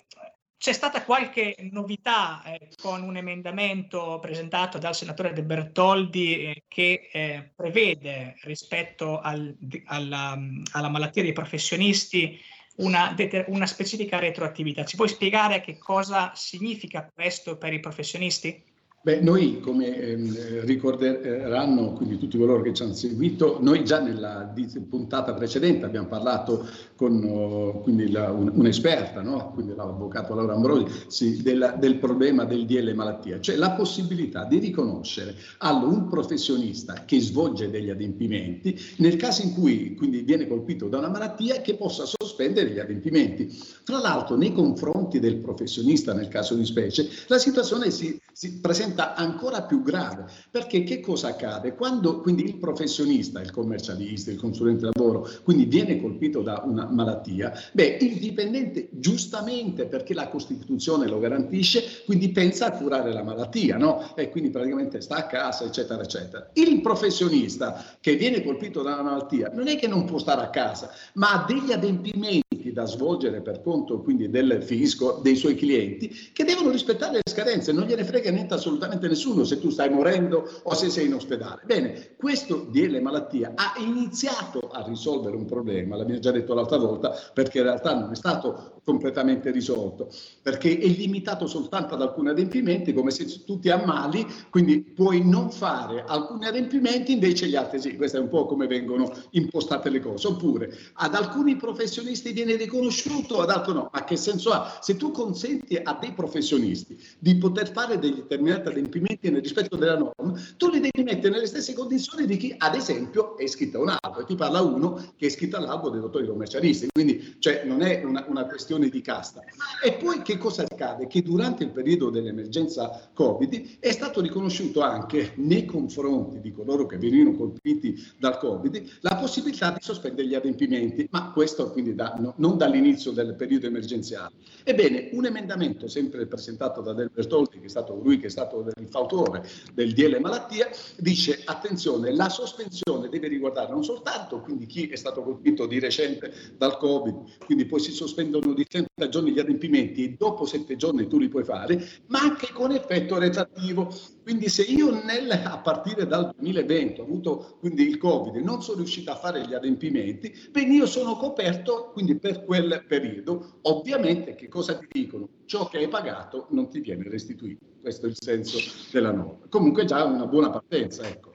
c'è 0.59 0.73
stata 0.73 1.05
qualche 1.05 1.55
novità 1.71 2.43
eh, 2.43 2.67
con 2.81 3.01
un 3.01 3.15
emendamento 3.15 4.19
presentato 4.19 4.77
dal 4.77 4.93
senatore 4.93 5.31
De 5.31 5.41
Bertoldi 5.41 6.43
eh, 6.43 6.63
che 6.67 7.09
eh, 7.13 7.51
prevede 7.55 8.35
rispetto 8.41 9.21
al, 9.21 9.55
alla, 9.85 10.37
alla, 10.73 10.89
malattia 10.89 11.23
dei 11.23 11.31
professionisti 11.31 12.37
una, 12.75 13.15
una, 13.47 13.65
specifica 13.65 14.19
retroattività. 14.19 14.83
Ci 14.83 14.97
puoi 14.97 15.07
spiegare 15.07 15.61
che 15.61 15.77
cosa 15.77 16.33
significa 16.35 17.09
questo 17.13 17.57
per 17.57 17.71
i 17.71 17.79
professionisti? 17.79 18.61
Beh, 19.01 19.21
noi 19.21 19.61
come 19.61 19.97
ehm, 19.97 20.65
ricorderanno 20.65 21.93
quindi 21.93 22.17
tutti 22.17 22.37
coloro 22.37 22.61
che 22.61 22.73
ci 22.73 22.83
hanno 22.83 22.91
seguito, 22.91 23.57
noi 23.61 23.85
già 23.85 24.01
nella 24.01 24.53
puntata 24.89 25.33
precedente 25.33 25.85
abbiamo 25.85 26.07
parlato 26.07 26.67
con 26.97 27.23
oh, 27.23 27.81
la, 28.09 28.29
un, 28.29 28.51
un'esperta, 28.53 29.21
no? 29.21 29.51
quindi 29.53 29.73
l'avvocato 29.73 30.35
Laura 30.35 30.53
Ambrosi, 30.55 31.05
sì, 31.07 31.41
della, 31.41 31.69
del 31.69 31.95
problema 31.95 32.43
del 32.43 32.65
DL 32.65 32.93
malattia, 32.93 33.39
cioè 33.39 33.55
la 33.55 33.71
possibilità 33.71 34.43
di 34.43 34.59
riconoscere 34.59 35.33
a 35.59 35.71
un 35.71 36.09
professionista 36.09 37.05
che 37.05 37.21
svolge 37.21 37.69
degli 37.69 37.89
adempimenti 37.89 38.77
nel 38.97 39.15
caso 39.15 39.43
in 39.43 39.53
cui 39.53 39.95
quindi 39.95 40.23
viene 40.23 40.45
colpito 40.45 40.89
da 40.89 40.97
una 40.97 41.09
malattia 41.09 41.61
che 41.61 41.75
possa 41.75 42.03
sospendere 42.05 42.69
gli 42.71 42.79
adempimenti. 42.79 43.57
Tra 43.85 43.99
l'altro 43.99 44.35
nei 44.35 44.51
confronti 44.51 45.21
del 45.21 45.37
professionista 45.37 46.13
nel 46.13 46.27
caso 46.27 46.53
di 46.53 46.65
specie 46.65 47.07
la 47.27 47.37
situazione 47.37 47.91
si, 47.91 48.19
si 48.33 48.59
presenta 48.59 48.87
diventa 48.89 49.15
ancora 49.15 49.61
più 49.63 49.81
grave 49.81 50.25
perché 50.49 50.83
che 50.83 50.99
cosa 50.99 51.29
accade? 51.29 51.75
Quando 51.75 52.19
quindi 52.21 52.43
il 52.43 52.57
professionista, 52.57 53.39
il 53.39 53.51
commercialista, 53.51 54.31
il 54.31 54.37
consulente 54.37 54.89
lavoro, 54.91 55.27
quindi 55.43 55.65
viene 55.65 56.01
colpito 56.01 56.41
da 56.41 56.63
una 56.65 56.87
malattia, 56.89 57.53
beh, 57.71 57.97
il 58.01 58.19
dipendente 58.19 58.89
giustamente 58.91 59.85
perché 59.85 60.13
la 60.13 60.27
Costituzione 60.27 61.07
lo 61.07 61.19
garantisce, 61.19 62.03
quindi 62.05 62.29
pensa 62.29 62.67
a 62.67 62.71
curare 62.71 63.13
la 63.13 63.23
malattia, 63.23 63.77
no? 63.77 64.15
E 64.15 64.29
quindi 64.29 64.49
praticamente 64.49 65.01
sta 65.01 65.17
a 65.17 65.25
casa, 65.25 65.65
eccetera, 65.65 66.01
eccetera. 66.01 66.49
Il 66.53 66.81
professionista 66.81 67.83
che 67.99 68.15
viene 68.15 68.43
colpito 68.43 68.81
da 68.81 68.93
una 68.93 69.03
malattia 69.03 69.51
non 69.53 69.67
è 69.67 69.77
che 69.77 69.87
non 69.87 70.05
può 70.05 70.17
stare 70.17 70.41
a 70.41 70.49
casa, 70.49 70.89
ma 71.13 71.31
ha 71.33 71.45
degli 71.47 71.71
adempimenti 71.71 72.47
da 72.71 72.85
svolgere 72.85 73.41
per 73.41 73.61
conto 73.61 74.01
quindi 74.01 74.29
del 74.29 74.61
fisco, 74.63 75.19
dei 75.21 75.35
suoi 75.35 75.55
clienti, 75.55 76.09
che 76.33 76.43
devono 76.43 76.69
rispettare 76.69 77.13
le 77.13 77.31
scadenze, 77.31 77.71
non 77.71 77.85
gliene 77.85 78.03
frega 78.03 78.31
niente 78.31 78.53
assolutamente 78.53 79.07
nessuno 79.07 79.43
se 79.43 79.59
tu 79.59 79.69
stai 79.69 79.89
morendo 79.89 80.47
o 80.63 80.73
se 80.73 80.89
sei 80.89 81.07
in 81.07 81.13
ospedale. 81.13 81.61
Bene, 81.65 82.15
questo 82.17 82.67
DL 82.69 82.99
malattia 83.01 83.53
ha 83.55 83.73
iniziato 83.79 84.69
a 84.71 84.83
risolvere 84.87 85.35
un 85.35 85.45
problema, 85.45 85.95
l'abbiamo 85.95 86.19
già 86.19 86.31
detto 86.31 86.53
l'altra 86.53 86.77
volta, 86.77 87.13
perché 87.33 87.59
in 87.59 87.63
realtà 87.65 87.97
non 87.97 88.11
è 88.11 88.15
stato 88.15 88.81
completamente 88.83 89.51
risolto, 89.51 90.09
perché 90.41 90.77
è 90.77 90.87
limitato 90.87 91.45
soltanto 91.45 91.93
ad 91.93 92.01
alcuni 92.01 92.29
adempimenti, 92.29 92.93
come 92.93 93.11
se 93.11 93.43
tu 93.45 93.59
ti 93.59 93.69
ammali, 93.69 94.25
quindi 94.49 94.79
puoi 94.81 95.23
non 95.23 95.51
fare 95.51 96.03
alcuni 96.05 96.45
adempimenti, 96.45 97.11
invece 97.11 97.47
gli 97.47 97.55
altri 97.55 97.79
sì, 97.79 97.95
questo 97.95 98.17
è 98.17 98.19
un 98.19 98.29
po' 98.29 98.45
come 98.45 98.67
vengono 98.67 99.11
impostate 99.31 99.89
le 99.89 99.99
cose, 99.99 100.27
oppure 100.27 100.75
ad 100.93 101.13
alcuni 101.13 101.55
professionisti 101.55 102.31
viene 102.31 102.55
riconosciuto, 102.59 103.41
ad 103.41 103.49
altro 103.49 103.73
no. 103.73 103.89
Ma 103.91 104.03
che 104.03 104.15
senso 104.15 104.51
ha? 104.51 104.79
Se 104.81 104.95
tu 104.95 105.11
consenti 105.11 105.75
a 105.75 105.97
dei 105.99 106.13
professionisti 106.13 106.97
di 107.17 107.35
poter 107.37 107.71
fare 107.71 107.97
degli 107.99 108.15
determinati 108.15 108.67
adempimenti 108.67 109.29
nel 109.29 109.41
rispetto 109.41 109.75
della 109.75 109.97
norma, 109.97 110.39
tu 110.57 110.69
li 110.69 110.79
devi 110.79 111.03
mettere 111.03 111.29
nelle 111.29 111.47
stesse 111.47 111.73
condizioni 111.73 112.25
di 112.25 112.37
chi, 112.37 112.55
ad 112.57 112.75
esempio, 112.75 113.37
è 113.37 113.43
iscritto 113.43 113.79
a 113.79 113.81
un 113.81 113.95
albo. 113.99 114.19
E 114.19 114.25
ti 114.25 114.35
parla 114.35 114.61
uno 114.61 114.95
che 114.95 115.25
è 115.25 115.25
iscritto 115.25 115.57
all'albo 115.57 115.89
dei 115.89 115.99
dottori 115.99 116.27
commercialisti. 116.27 116.87
Quindi 116.91 117.37
cioè, 117.39 117.63
non 117.65 117.81
è 117.81 118.03
una, 118.03 118.25
una 118.27 118.45
questione 118.45 118.89
di 118.89 119.01
casta. 119.01 119.41
E 119.83 119.93
poi 119.93 120.21
che 120.21 120.37
cosa 120.37 120.63
accade? 120.63 121.07
Che 121.07 121.21
durante 121.21 121.63
il 121.63 121.71
periodo 121.71 122.09
dell'emergenza 122.09 123.09
Covid 123.13 123.79
è 123.79 123.91
stato 123.91 124.21
riconosciuto 124.21 124.81
anche 124.81 125.33
nei 125.35 125.65
confronti 125.65 126.39
di 126.41 126.51
coloro 126.51 126.85
che 126.85 126.97
venivano 126.97 127.35
colpiti 127.35 127.95
dal 128.17 128.37
Covid 128.37 128.97
la 129.01 129.15
possibilità 129.15 129.71
di 129.71 129.79
sospendere 129.81 130.27
gli 130.27 130.35
adempimenti, 130.35 131.07
ma 131.11 131.31
questo 131.31 131.71
quindi 131.71 131.95
da, 131.95 132.15
no, 132.19 132.33
non 132.37 132.48
dall'inizio 132.57 133.11
del 133.11 133.35
periodo 133.35 133.67
emergenziale. 133.67 134.33
Ebbene, 134.63 135.09
un 135.13 135.25
emendamento 135.25 135.87
sempre 135.87 136.25
presentato 136.25 136.81
da 136.81 136.93
Del 136.93 137.11
Bertoldi, 137.13 137.59
che 137.59 137.65
è 137.65 137.69
stato 137.69 137.95
lui 137.95 138.19
che 138.19 138.27
è 138.27 138.29
stato 138.29 138.65
il 138.77 138.87
fautore 138.87 139.47
del 139.73 139.93
DL 139.93 140.19
malattia, 140.19 140.69
dice 140.97 141.41
attenzione, 141.45 142.13
la 142.13 142.29
sospensione 142.29 143.09
deve 143.09 143.27
riguardare 143.27 143.71
non 143.71 143.83
soltanto 143.83 144.41
quindi 144.41 144.65
chi 144.65 144.87
è 144.87 144.95
stato 144.95 145.23
colpito 145.23 145.65
di 145.65 145.79
recente 145.79 146.31
dal 146.57 146.77
Covid, 146.77 147.45
quindi 147.45 147.65
poi 147.65 147.79
si 147.79 147.91
sospendono 147.91 148.53
di 148.53 148.65
30 148.65 149.09
giorni 149.09 149.31
gli 149.31 149.39
adempimenti 149.39 150.03
e 150.03 150.15
dopo 150.17 150.45
7 150.45 150.75
giorni 150.75 151.07
tu 151.07 151.17
li 151.17 151.29
puoi 151.29 151.43
fare, 151.43 151.83
ma 152.07 152.19
anche 152.19 152.51
con 152.51 152.71
effetto 152.71 153.17
retroattivo. 153.17 153.93
Quindi 154.23 154.49
se 154.49 154.61
io 154.61 154.91
nel, 155.03 155.31
a 155.31 155.57
partire 155.57 156.05
dal 156.05 156.31
2020 156.37 156.99
ho 156.99 157.03
avuto 157.03 157.57
quindi 157.59 157.87
il 157.87 157.97
Covid 157.97 158.35
e 158.35 158.41
non 158.41 158.61
sono 158.61 158.77
riuscito 158.77 159.11
a 159.11 159.15
fare 159.15 159.45
gli 159.47 159.53
adempimenti, 159.53 160.31
bene 160.51 160.75
io 160.75 160.85
sono 160.85 161.15
coperto 161.15 161.89
quindi 161.93 162.15
per 162.15 162.38
quel 162.43 162.85
periodo. 162.87 163.59
Ovviamente 163.63 164.35
che 164.35 164.47
cosa 164.47 164.77
ti 164.77 164.87
dicono? 164.89 165.29
Ciò 165.45 165.67
che 165.67 165.77
hai 165.77 165.87
pagato 165.87 166.47
non 166.51 166.69
ti 166.69 166.79
viene 166.79 167.07
restituito. 167.07 167.65
Questo 167.81 168.05
è 168.05 168.09
il 168.09 168.17
senso 168.19 168.57
della 168.91 169.11
norma. 169.11 169.47
Comunque 169.47 169.85
già 169.85 170.03
una 170.03 170.25
buona 170.25 170.49
partenza, 170.49 171.07
ecco. 171.07 171.33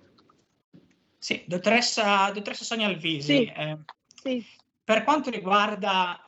Sì, 1.18 1.42
dottoressa, 1.46 2.30
dottoressa 2.32 2.64
Sonia 2.64 2.86
Alvisi, 2.86 3.36
sì. 3.36 3.44
Eh, 3.44 3.78
sì. 4.22 4.44
per 4.84 5.04
quanto 5.04 5.30
riguarda 5.30 6.18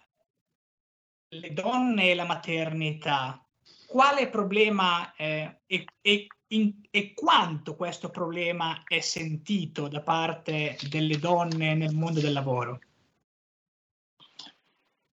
le 1.29 1.53
donne 1.53 2.11
e 2.11 2.15
la 2.15 2.25
maternità, 2.25 3.45
quale 3.87 4.29
problema 4.29 5.15
eh, 5.15 5.61
e, 5.67 5.85
e, 6.01 6.27
in, 6.49 6.81
e, 6.91 7.13
quanto 7.13 7.77
questo 7.77 8.09
problema 8.09 8.83
è 8.87 9.01
sentito 9.01 9.89
da 9.89 10.01
parte 10.01 10.79
delle 10.89 11.19
donne 11.19 11.75
nel 11.75 11.95
mondo 11.95 12.21
del 12.21 12.33
lavoro? 12.33 12.79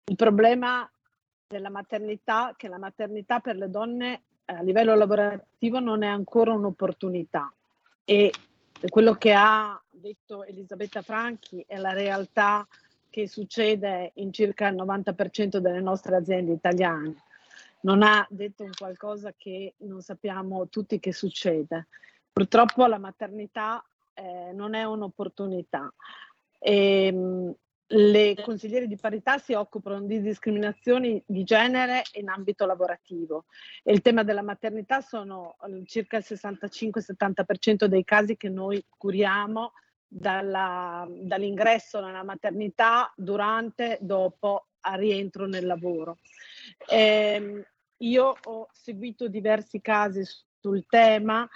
Il 0.06 0.16
problema 0.18 0.89
della 1.48 1.70
maternità, 1.70 2.54
che 2.58 2.68
la 2.68 2.78
maternità 2.78 3.39
per 3.39 3.56
le 3.56 3.70
donne 3.70 4.22
a 4.46 4.62
livello 4.62 4.96
lavorativo 4.96 5.80
non 5.80 6.04
è 6.04 6.08
ancora 6.08 6.52
un'opportunità 6.52 7.52
e 8.04 8.32
quello 8.89 9.13
che 9.13 9.32
ha 9.32 9.82
detto 9.89 10.44
Elisabetta 10.44 11.02
Franchi 11.02 11.63
è 11.66 11.78
la 11.78 11.94
realtà 11.94 12.68
che 13.10 13.28
succede 13.28 14.12
in 14.16 14.34
circa 14.34 14.68
il 14.68 14.76
90% 14.76 15.58
delle 15.58 15.80
nostre 15.80 16.18
aziende 16.18 16.52
italiane. 16.52 17.24
Non 17.82 18.02
ha 18.02 18.26
detto 18.30 18.63
un 18.63 18.72
qualcosa 18.78 19.34
che 19.38 19.76
non 19.78 20.02
sappiamo 20.02 20.68
tutti 20.68 21.00
che 21.00 21.13
succede. 21.13 21.88
Purtroppo 22.32 22.86
la 22.88 22.98
maternità 22.98 23.82
eh, 24.13 24.52
non 24.54 24.74
è 24.74 24.84
un'opportunità. 24.84 25.94
E, 26.60 27.06
ehm, 27.06 27.56
le 27.88 28.36
consigliere 28.41 28.88
di 28.88 28.96
parità 28.96 29.38
si 29.38 29.54
occupano 29.54 30.02
di 30.02 30.22
discriminazioni 30.22 31.22
di 31.26 31.43
genere 31.43 32.04
in 32.13 32.30
ambito 32.30 32.65
lavorativo 32.65 33.46
e 33.84 33.93
il 33.93 34.02
tema 34.02 34.24
della 34.24 34.41
maternità 34.41 35.02
sono 35.02 35.56
eh, 35.67 35.84
circa 35.86 36.17
il 36.17 36.26
65-70% 36.28 37.86
dei 37.86 38.04
casi 38.04 38.38
che 38.38 38.50
noi 38.50 38.84
curiamo 38.98 39.74
dalla, 40.08 41.08
dall'ingresso 41.10 42.00
nella 42.00 42.24
maternità, 42.24 43.12
durante, 43.15 43.98
dopo, 44.02 44.67
a 44.82 44.96
rientro 44.96 45.48
nel 45.48 45.65
lavoro. 45.65 46.19
Eh, 46.88 47.65
io 47.98 48.36
ho 48.43 48.67
seguito 48.72 49.28
diversi 49.28 49.82
casi 49.82 50.24
sul 50.63 50.86
tema, 50.88 51.47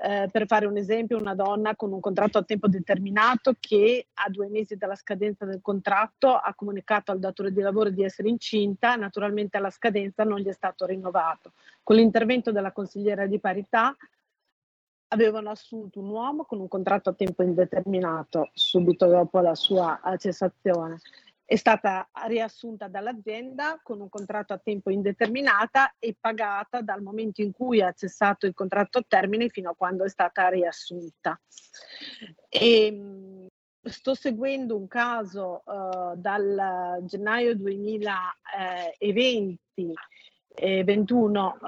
eh, 0.00 0.28
per 0.32 0.46
fare 0.46 0.64
un 0.64 0.78
esempio, 0.78 1.18
una 1.18 1.34
donna 1.34 1.76
con 1.76 1.92
un 1.92 2.00
contratto 2.00 2.38
a 2.38 2.42
tempo 2.42 2.66
determinato 2.66 3.54
che 3.60 4.06
a 4.14 4.30
due 4.30 4.48
mesi 4.48 4.76
dalla 4.76 4.96
scadenza 4.96 5.44
del 5.44 5.60
contratto 5.60 6.34
ha 6.34 6.54
comunicato 6.54 7.12
al 7.12 7.18
datore 7.18 7.52
di 7.52 7.60
lavoro 7.60 7.90
di 7.90 8.02
essere 8.02 8.30
incinta, 8.30 8.96
naturalmente 8.96 9.58
alla 9.58 9.70
scadenza 9.70 10.24
non 10.24 10.38
gli 10.38 10.48
è 10.48 10.52
stato 10.52 10.86
rinnovato. 10.86 11.52
Con 11.82 11.96
l'intervento 11.96 12.52
della 12.52 12.72
consigliera 12.72 13.26
di 13.26 13.38
parità 13.38 13.94
avevano 15.08 15.50
assunto 15.50 16.00
un 16.00 16.08
uomo 16.08 16.44
con 16.44 16.58
un 16.58 16.68
contratto 16.68 17.10
a 17.10 17.12
tempo 17.12 17.42
indeterminato 17.42 18.50
subito 18.54 19.06
dopo 19.06 19.40
la 19.40 19.54
sua 19.54 20.00
cessazione. 20.16 21.00
È 21.46 21.56
stata 21.56 22.08
riassunta 22.26 22.88
dall'azienda 22.88 23.78
con 23.82 24.00
un 24.00 24.08
contratto 24.08 24.54
a 24.54 24.58
tempo 24.58 24.90
indeterminata 24.90 25.94
e 25.98 26.16
pagata 26.18 26.80
dal 26.80 27.02
momento 27.02 27.42
in 27.42 27.52
cui 27.52 27.82
ha 27.82 27.92
cessato 27.92 28.46
il 28.46 28.54
contratto 28.54 28.96
a 28.98 29.04
termine 29.06 29.50
fino 29.50 29.68
a 29.70 29.76
quando 29.76 30.04
è 30.04 30.08
stata 30.08 30.48
riassunta. 30.48 31.38
E, 32.48 32.86
ehm, 32.86 33.46
sto 33.82 34.14
seguendo 34.14 34.74
un 34.76 34.88
caso 34.88 35.62
uh, 35.66 36.16
dal 36.16 37.02
gennaio 37.04 37.54
2020 37.54 39.92
eh, 40.56 40.84
21 40.84 41.58
uh, 41.60 41.66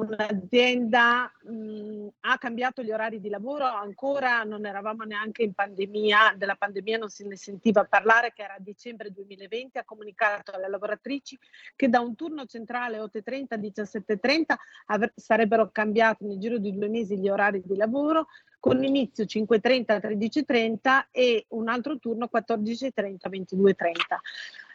un'azienda 0.00 1.32
mh, 1.44 2.06
ha 2.20 2.38
cambiato 2.38 2.82
gli 2.82 2.90
orari 2.90 3.20
di 3.20 3.30
lavoro, 3.30 3.64
ancora 3.64 4.42
non 4.42 4.66
eravamo 4.66 5.04
neanche 5.04 5.42
in 5.42 5.54
pandemia, 5.54 6.34
della 6.36 6.56
pandemia 6.56 6.98
non 6.98 7.08
se 7.08 7.24
ne 7.24 7.36
sentiva 7.36 7.84
parlare 7.84 8.32
che 8.34 8.42
era 8.42 8.54
a 8.54 8.60
dicembre 8.60 9.10
2020, 9.10 9.78
ha 9.78 9.84
comunicato 9.84 10.52
alle 10.52 10.68
lavoratrici 10.68 11.38
che 11.74 11.88
da 11.88 12.00
un 12.00 12.14
turno 12.14 12.44
centrale 12.44 12.98
8.30 12.98 13.44
a 13.48 13.56
17.30 13.56 14.54
av- 14.86 15.12
sarebbero 15.14 15.70
cambiati 15.72 16.26
nel 16.26 16.38
giro 16.38 16.58
di 16.58 16.72
due 16.74 16.88
mesi 16.88 17.18
gli 17.18 17.30
orari 17.30 17.62
di 17.64 17.76
lavoro 17.76 18.26
con 18.60 18.82
inizio 18.82 19.24
5.30 19.24 19.84
a 19.92 19.96
13.30 19.96 21.04
e 21.12 21.46
un 21.50 21.68
altro 21.68 21.98
turno 21.98 22.28
14.30 22.32 23.16
a 23.20 23.28
22.30. 23.30 23.74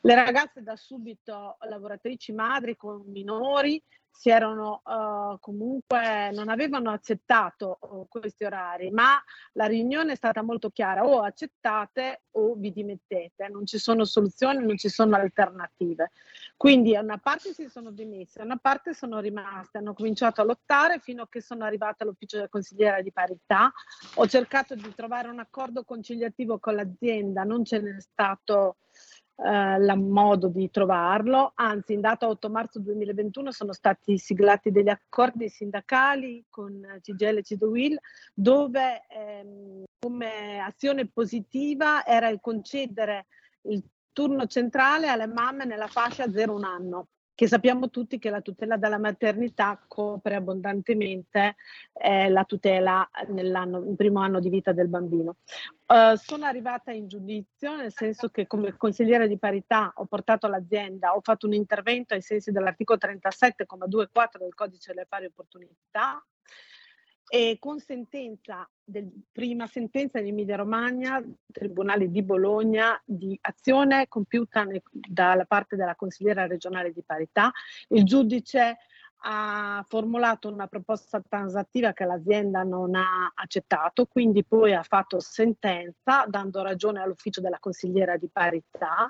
Le 0.03 0.15
ragazze 0.15 0.63
da 0.63 0.75
subito 0.75 1.57
lavoratrici 1.59 2.31
madri 2.31 2.75
con 2.75 3.03
minori 3.05 3.81
si 4.11 4.29
erano 4.29 4.81
uh, 4.83 5.39
comunque 5.39 6.31
non 6.33 6.49
avevano 6.49 6.91
accettato 6.91 7.77
uh, 7.81 8.07
questi 8.09 8.43
orari, 8.43 8.91
ma 8.91 9.21
la 9.53 9.65
riunione 9.65 10.11
è 10.11 10.15
stata 10.15 10.41
molto 10.41 10.69
chiara, 10.69 11.05
o 11.05 11.21
accettate 11.21 12.23
o 12.31 12.55
vi 12.55 12.71
dimettete, 12.71 13.47
non 13.47 13.65
ci 13.65 13.77
sono 13.77 14.03
soluzioni, 14.03 14.65
non 14.65 14.77
ci 14.77 14.89
sono 14.89 15.15
alternative. 15.15 16.11
Quindi 16.57 16.95
una 16.95 17.17
parte 17.17 17.53
si 17.53 17.67
sono 17.69 17.91
dimesse, 17.91 18.41
una 18.41 18.57
parte 18.57 18.93
sono 18.93 19.19
rimaste, 19.19 19.77
hanno 19.77 19.93
cominciato 19.93 20.41
a 20.41 20.45
lottare 20.45 20.99
fino 20.99 21.23
a 21.23 21.27
che 21.29 21.41
sono 21.41 21.63
arrivata 21.63 22.03
all'ufficio 22.03 22.37
della 22.37 22.49
consigliera 22.49 23.01
di 23.01 23.11
parità, 23.11 23.71
ho 24.15 24.27
cercato 24.27 24.75
di 24.75 24.93
trovare 24.93 25.29
un 25.29 25.39
accordo 25.39 25.83
conciliativo 25.83 26.59
con 26.59 26.75
l'azienda, 26.75 27.43
non 27.43 27.63
ce 27.63 27.79
n'è 27.79 27.99
stato 27.99 28.77
eh, 29.35 29.79
la 29.79 29.95
modo 29.95 30.47
di 30.47 30.69
trovarlo, 30.69 31.51
anzi 31.55 31.93
in 31.93 32.01
data 32.01 32.27
8 32.27 32.49
marzo 32.49 32.79
2021 32.79 33.51
sono 33.51 33.73
stati 33.73 34.17
siglati 34.17 34.71
degli 34.71 34.89
accordi 34.89 35.49
sindacali 35.49 36.45
con 36.49 36.99
CGL 37.01 37.37
e 37.37 37.43
CIDOWIL 37.43 37.99
dove 38.33 39.01
ehm, 39.07 39.83
come 39.99 40.59
azione 40.59 41.07
positiva 41.07 42.05
era 42.05 42.27
il 42.27 42.39
concedere 42.39 43.27
il 43.63 43.83
turno 44.11 44.45
centrale 44.45 45.07
alle 45.07 45.27
mamme 45.27 45.65
nella 45.65 45.87
fascia 45.87 46.25
0-1 46.25 46.63
anno 46.63 47.07
che 47.41 47.47
sappiamo 47.47 47.89
tutti 47.89 48.19
che 48.19 48.29
la 48.29 48.41
tutela 48.41 48.77
della 48.77 48.99
maternità 48.99 49.83
copre 49.87 50.35
abbondantemente 50.35 51.55
eh, 51.93 52.29
la 52.29 52.43
tutela 52.43 53.09
nel 53.29 53.95
primo 53.97 54.19
anno 54.19 54.39
di 54.39 54.47
vita 54.47 54.73
del 54.73 54.87
bambino. 54.87 55.37
Uh, 55.87 56.15
sono 56.17 56.45
arrivata 56.45 56.91
in 56.91 57.07
giudizio, 57.07 57.75
nel 57.75 57.91
senso 57.91 58.29
che 58.29 58.45
come 58.45 58.77
consigliere 58.77 59.27
di 59.27 59.39
parità 59.39 59.91
ho 59.95 60.05
portato 60.05 60.45
l'azienda, 60.45 61.15
ho 61.15 61.21
fatto 61.23 61.47
un 61.47 61.53
intervento 61.53 62.13
ai 62.13 62.21
sensi 62.21 62.51
dell'articolo 62.51 62.99
37,2.4 63.01 64.37
del 64.37 64.53
codice 64.53 64.93
delle 64.93 65.07
pari 65.07 65.25
opportunità 65.25 66.23
e 67.33 67.55
con 67.59 67.79
sentenza 67.79 68.69
del, 68.83 69.09
prima 69.31 69.65
sentenza 69.65 70.19
in 70.19 70.27
Emilia 70.27 70.57
Romagna, 70.57 71.23
Tribunale 71.49 72.11
di 72.11 72.21
Bologna, 72.23 73.01
di 73.05 73.37
azione 73.43 74.09
compiuta 74.09 74.65
ne, 74.65 74.81
dalla 74.91 75.45
parte 75.45 75.77
della 75.77 75.95
consigliera 75.95 76.45
regionale 76.45 76.91
di 76.91 77.01
parità, 77.05 77.49
il 77.87 78.03
giudice 78.03 78.79
ha 79.23 79.81
formulato 79.87 80.51
una 80.51 80.67
proposta 80.67 81.21
transattiva 81.21 81.93
che 81.93 82.03
l'azienda 82.03 82.63
non 82.63 82.95
ha 82.95 83.31
accettato, 83.33 84.07
quindi 84.07 84.43
poi 84.43 84.73
ha 84.73 84.83
fatto 84.83 85.21
sentenza 85.21 86.25
dando 86.27 86.61
ragione 86.61 86.99
all'ufficio 86.99 87.39
della 87.39 87.59
consigliera 87.59 88.17
di 88.17 88.27
parità 88.29 89.09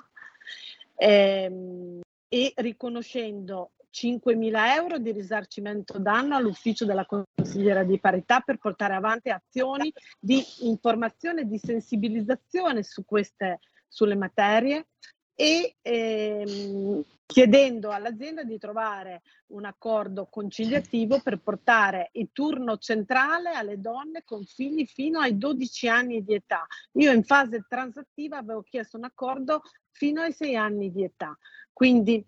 ehm, 0.94 2.02
e 2.28 2.52
riconoscendo 2.54 3.72
5.000 3.92 4.74
euro 4.74 4.98
di 4.98 5.12
risarcimento 5.12 5.98
danno 5.98 6.36
all'ufficio 6.36 6.84
della 6.84 7.06
consigliera 7.06 7.84
di 7.84 8.00
parità 8.00 8.40
per 8.40 8.58
portare 8.58 8.94
avanti 8.94 9.30
azioni 9.30 9.92
di 10.18 10.42
informazione 10.60 11.42
e 11.42 11.46
di 11.46 11.58
sensibilizzazione 11.58 12.82
su 12.82 13.04
queste, 13.04 13.60
sulle 13.86 14.16
materie 14.16 14.86
e 15.34 15.76
ehm, 15.82 17.04
chiedendo 17.26 17.90
all'azienda 17.90 18.44
di 18.44 18.58
trovare 18.58 19.22
un 19.48 19.64
accordo 19.64 20.26
conciliativo 20.26 21.20
per 21.22 21.38
portare 21.38 22.10
il 22.12 22.28
turno 22.32 22.76
centrale 22.76 23.52
alle 23.52 23.80
donne 23.80 24.22
con 24.24 24.44
figli 24.44 24.84
fino 24.86 25.20
ai 25.20 25.38
12 25.38 25.88
anni 25.88 26.22
di 26.22 26.34
età. 26.34 26.66
Io 26.92 27.10
in 27.10 27.24
fase 27.24 27.64
transattiva 27.66 28.36
avevo 28.36 28.62
chiesto 28.62 28.98
un 28.98 29.04
accordo 29.04 29.62
fino 29.90 30.20
ai 30.20 30.32
6 30.32 30.56
anni 30.56 30.92
di 30.92 31.04
età. 31.04 31.36
Quindi 31.72 32.24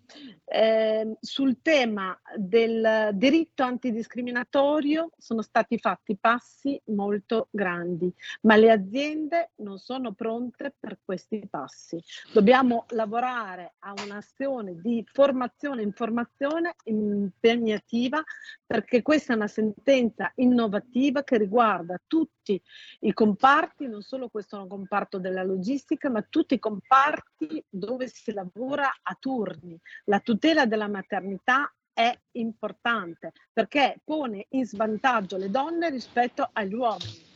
eh, 0.47 1.17
sul 1.19 1.61
tema 1.61 2.19
del 2.35 3.09
diritto 3.13 3.63
antidiscriminatorio 3.63 5.11
sono 5.17 5.41
stati 5.41 5.77
fatti 5.77 6.17
passi 6.17 6.79
molto 6.87 7.47
grandi, 7.51 8.13
ma 8.41 8.55
le 8.55 8.71
aziende 8.71 9.51
non 9.57 9.77
sono 9.77 10.13
pronte 10.13 10.73
per 10.79 10.99
questi 11.03 11.45
passi. 11.49 12.01
Dobbiamo 12.31 12.85
lavorare 12.89 13.75
a 13.79 13.93
un'azione 14.05 14.79
di 14.81 15.03
formazione 15.11 15.81
e 15.81 15.85
informazione 15.85 16.75
impegnativa 16.85 18.23
perché 18.65 19.01
questa 19.01 19.33
è 19.33 19.35
una 19.35 19.47
sentenza 19.47 20.31
innovativa 20.35 21.23
che 21.23 21.37
riguarda 21.37 21.99
tutti 22.05 22.34
i 22.99 23.13
comparti, 23.13 23.87
non 23.87 24.01
solo 24.01 24.29
questo 24.29 24.65
comparto 24.67 25.19
della 25.19 25.43
logistica, 25.43 26.09
ma 26.09 26.21
tutti 26.21 26.55
i 26.55 26.59
comparti 26.59 27.63
dove 27.69 28.07
si 28.07 28.31
lavora 28.33 28.91
a 29.01 29.17
turni. 29.19 29.79
La 30.05 30.19
tutela 30.19 30.65
della 30.65 30.87
maternità 30.87 31.73
è 31.93 32.13
importante 32.33 33.31
perché 33.53 34.01
pone 34.03 34.47
in 34.49 34.65
svantaggio 34.65 35.37
le 35.37 35.49
donne 35.49 35.89
rispetto 35.89 36.49
agli 36.51 36.73
uomini. 36.73 37.34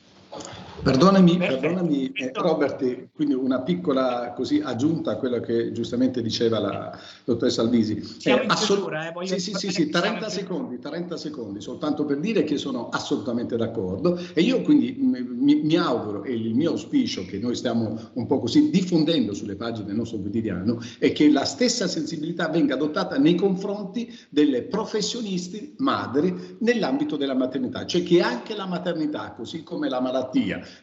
Perdonami, 0.82 1.38
perdonami 1.38 2.12
eh, 2.14 2.32
Robert, 2.34 3.10
quindi 3.14 3.34
una 3.34 3.62
piccola 3.62 4.32
così, 4.34 4.62
aggiunta 4.64 5.12
a 5.12 5.16
quello 5.18 5.42
che 5.42 5.74
giustamente 5.74 6.22
diceva 6.22 6.60
la 6.60 6.98
dottoressa 7.26 7.62
Alvisi. 7.62 8.02
Siamo 8.02 8.44
eh, 8.44 8.48
chiusura, 8.48 9.12
eh, 9.12 9.28
sì, 9.28 9.40
sì, 9.40 9.54
sì, 9.56 9.72
sì 9.72 9.90
30 9.90 10.30
secondi, 10.30 10.80
30 10.80 11.18
secondi, 11.18 11.60
soltanto 11.60 12.06
per 12.06 12.20
dire 12.20 12.44
che 12.44 12.58
sono 12.58 12.88
assolutamente 12.90 13.58
d'accordo. 13.58 14.18
E 14.34 14.42
io 14.42 14.62
quindi 14.62 14.96
mi, 14.98 15.56
mi, 15.56 15.76
auguro 15.76 16.24
e 16.24 16.34
il 16.34 16.56
mio 16.56 16.72
auspicio 16.72 17.26
che 17.26 17.40
noi 17.40 17.56
stiamo 17.56 18.00
un 18.14 18.26
po' 18.26 18.40
così 18.40 18.70
diffondendo 18.70 19.34
sulle 19.34 19.56
pagine 19.56 19.88
del 19.88 19.96
nostro 19.98 20.20
quotidiano 20.20 20.80
è 20.98 21.12
che 21.12 21.30
la 21.30 21.44
stessa 21.44 21.88
sensibilità 21.88 22.48
venga 22.48 22.76
adottata 22.76 23.18
nei 23.18 23.36
confronti 23.36 24.18
delle 24.30 24.62
professionisti 24.64 25.76
madri 25.80 26.58
nell'ambito 26.60 27.18
della 27.18 27.36
maternità, 27.36 27.86
cioè 27.86 28.02
che 28.04 28.22
anche 28.22 28.56
la 28.56 28.66
maternità, 28.66 29.34
così 29.36 29.64
come 29.64 29.90
la 29.90 30.00
malattia, 30.00 30.19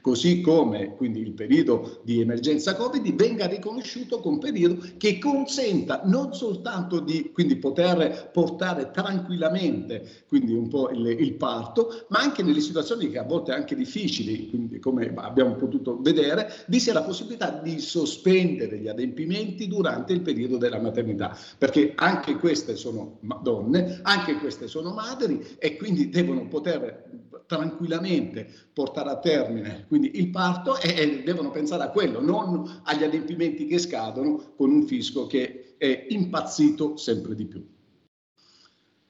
così 0.00 0.40
come 0.40 0.94
quindi 0.94 1.20
il 1.20 1.32
periodo 1.32 2.00
di 2.02 2.20
emergenza 2.20 2.74
Covid 2.74 3.14
venga 3.14 3.46
riconosciuto 3.46 4.20
come 4.20 4.38
periodo 4.38 4.84
che 4.96 5.18
consenta 5.18 6.02
non 6.04 6.34
soltanto 6.34 7.00
di 7.00 7.30
quindi 7.32 7.56
poter 7.56 8.30
portare 8.32 8.90
tranquillamente 8.90 10.24
quindi 10.26 10.52
un 10.52 10.68
po' 10.68 10.90
il, 10.90 11.06
il 11.06 11.34
parto, 11.34 12.04
ma 12.08 12.20
anche 12.20 12.42
nelle 12.42 12.60
situazioni 12.60 13.10
che 13.10 13.18
a 13.18 13.24
volte 13.24 13.52
anche 13.52 13.74
difficili, 13.74 14.48
quindi 14.48 14.78
come 14.78 15.12
abbiamo 15.16 15.54
potuto 15.54 16.00
vedere, 16.00 16.50
vi 16.66 16.80
sia 16.80 16.92
la 16.92 17.02
possibilità 17.02 17.50
di 17.50 17.78
sospendere 17.78 18.78
gli 18.78 18.88
adempimenti 18.88 19.66
durante 19.68 20.12
il 20.12 20.22
periodo 20.22 20.56
della 20.56 20.80
maternità, 20.80 21.36
perché 21.58 21.92
anche 21.94 22.36
queste 22.36 22.76
sono 22.76 23.18
donne, 23.42 24.00
anche 24.02 24.36
queste 24.36 24.66
sono 24.66 24.92
madri 24.92 25.44
e 25.58 25.76
quindi 25.76 26.08
devono 26.08 26.46
poter 26.48 27.25
tranquillamente 27.46 28.48
portare 28.72 29.10
a 29.10 29.18
termine 29.18 29.86
quindi 29.88 30.18
il 30.18 30.30
parto 30.30 30.78
e, 30.78 30.94
e, 30.96 31.22
devono 31.22 31.50
pensare 31.50 31.84
a 31.84 31.90
quello, 31.90 32.20
non 32.20 32.82
agli 32.84 33.04
adempimenti 33.04 33.66
che 33.66 33.78
scadono 33.78 34.54
con 34.56 34.70
un 34.70 34.86
fisco 34.86 35.26
che 35.26 35.76
è 35.78 36.06
impazzito 36.08 36.96
sempre 36.96 37.34
di 37.34 37.46
più. 37.46 37.74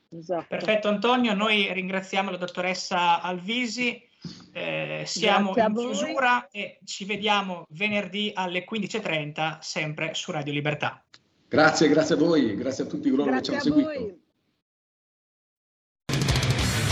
Esatto. 0.09 0.47
Perfetto 0.49 0.89
Antonio, 0.89 1.35
noi 1.35 1.73
ringraziamo 1.73 2.31
la 2.31 2.37
dottoressa 2.37 3.21
Alvisi, 3.21 4.01
eh, 4.53 5.03
siamo 5.07 5.55
in 5.57 5.75
chiusura 5.75 6.49
e 6.51 6.79
ci 6.85 7.05
vediamo 7.05 7.65
venerdì 7.71 8.31
alle 8.35 8.65
15.30 8.69 9.59
sempre 9.61 10.15
su 10.15 10.31
Radio 10.31 10.53
Libertà. 10.53 11.03
Grazie, 11.49 11.89
grazie 11.89 12.15
a 12.15 12.19
voi, 12.19 12.55
grazie 12.55 12.85
a 12.85 12.87
tutti 12.87 13.11
coloro 13.11 13.31
grazie 13.31 13.55
che 13.55 13.61
ci 13.61 13.69
hanno 13.69 13.89
seguito. 13.89 14.19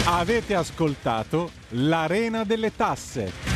Avete 0.06 0.54
ascoltato 0.54 1.50
l'Arena 1.70 2.44
delle 2.44 2.76
Tasse. 2.76 3.53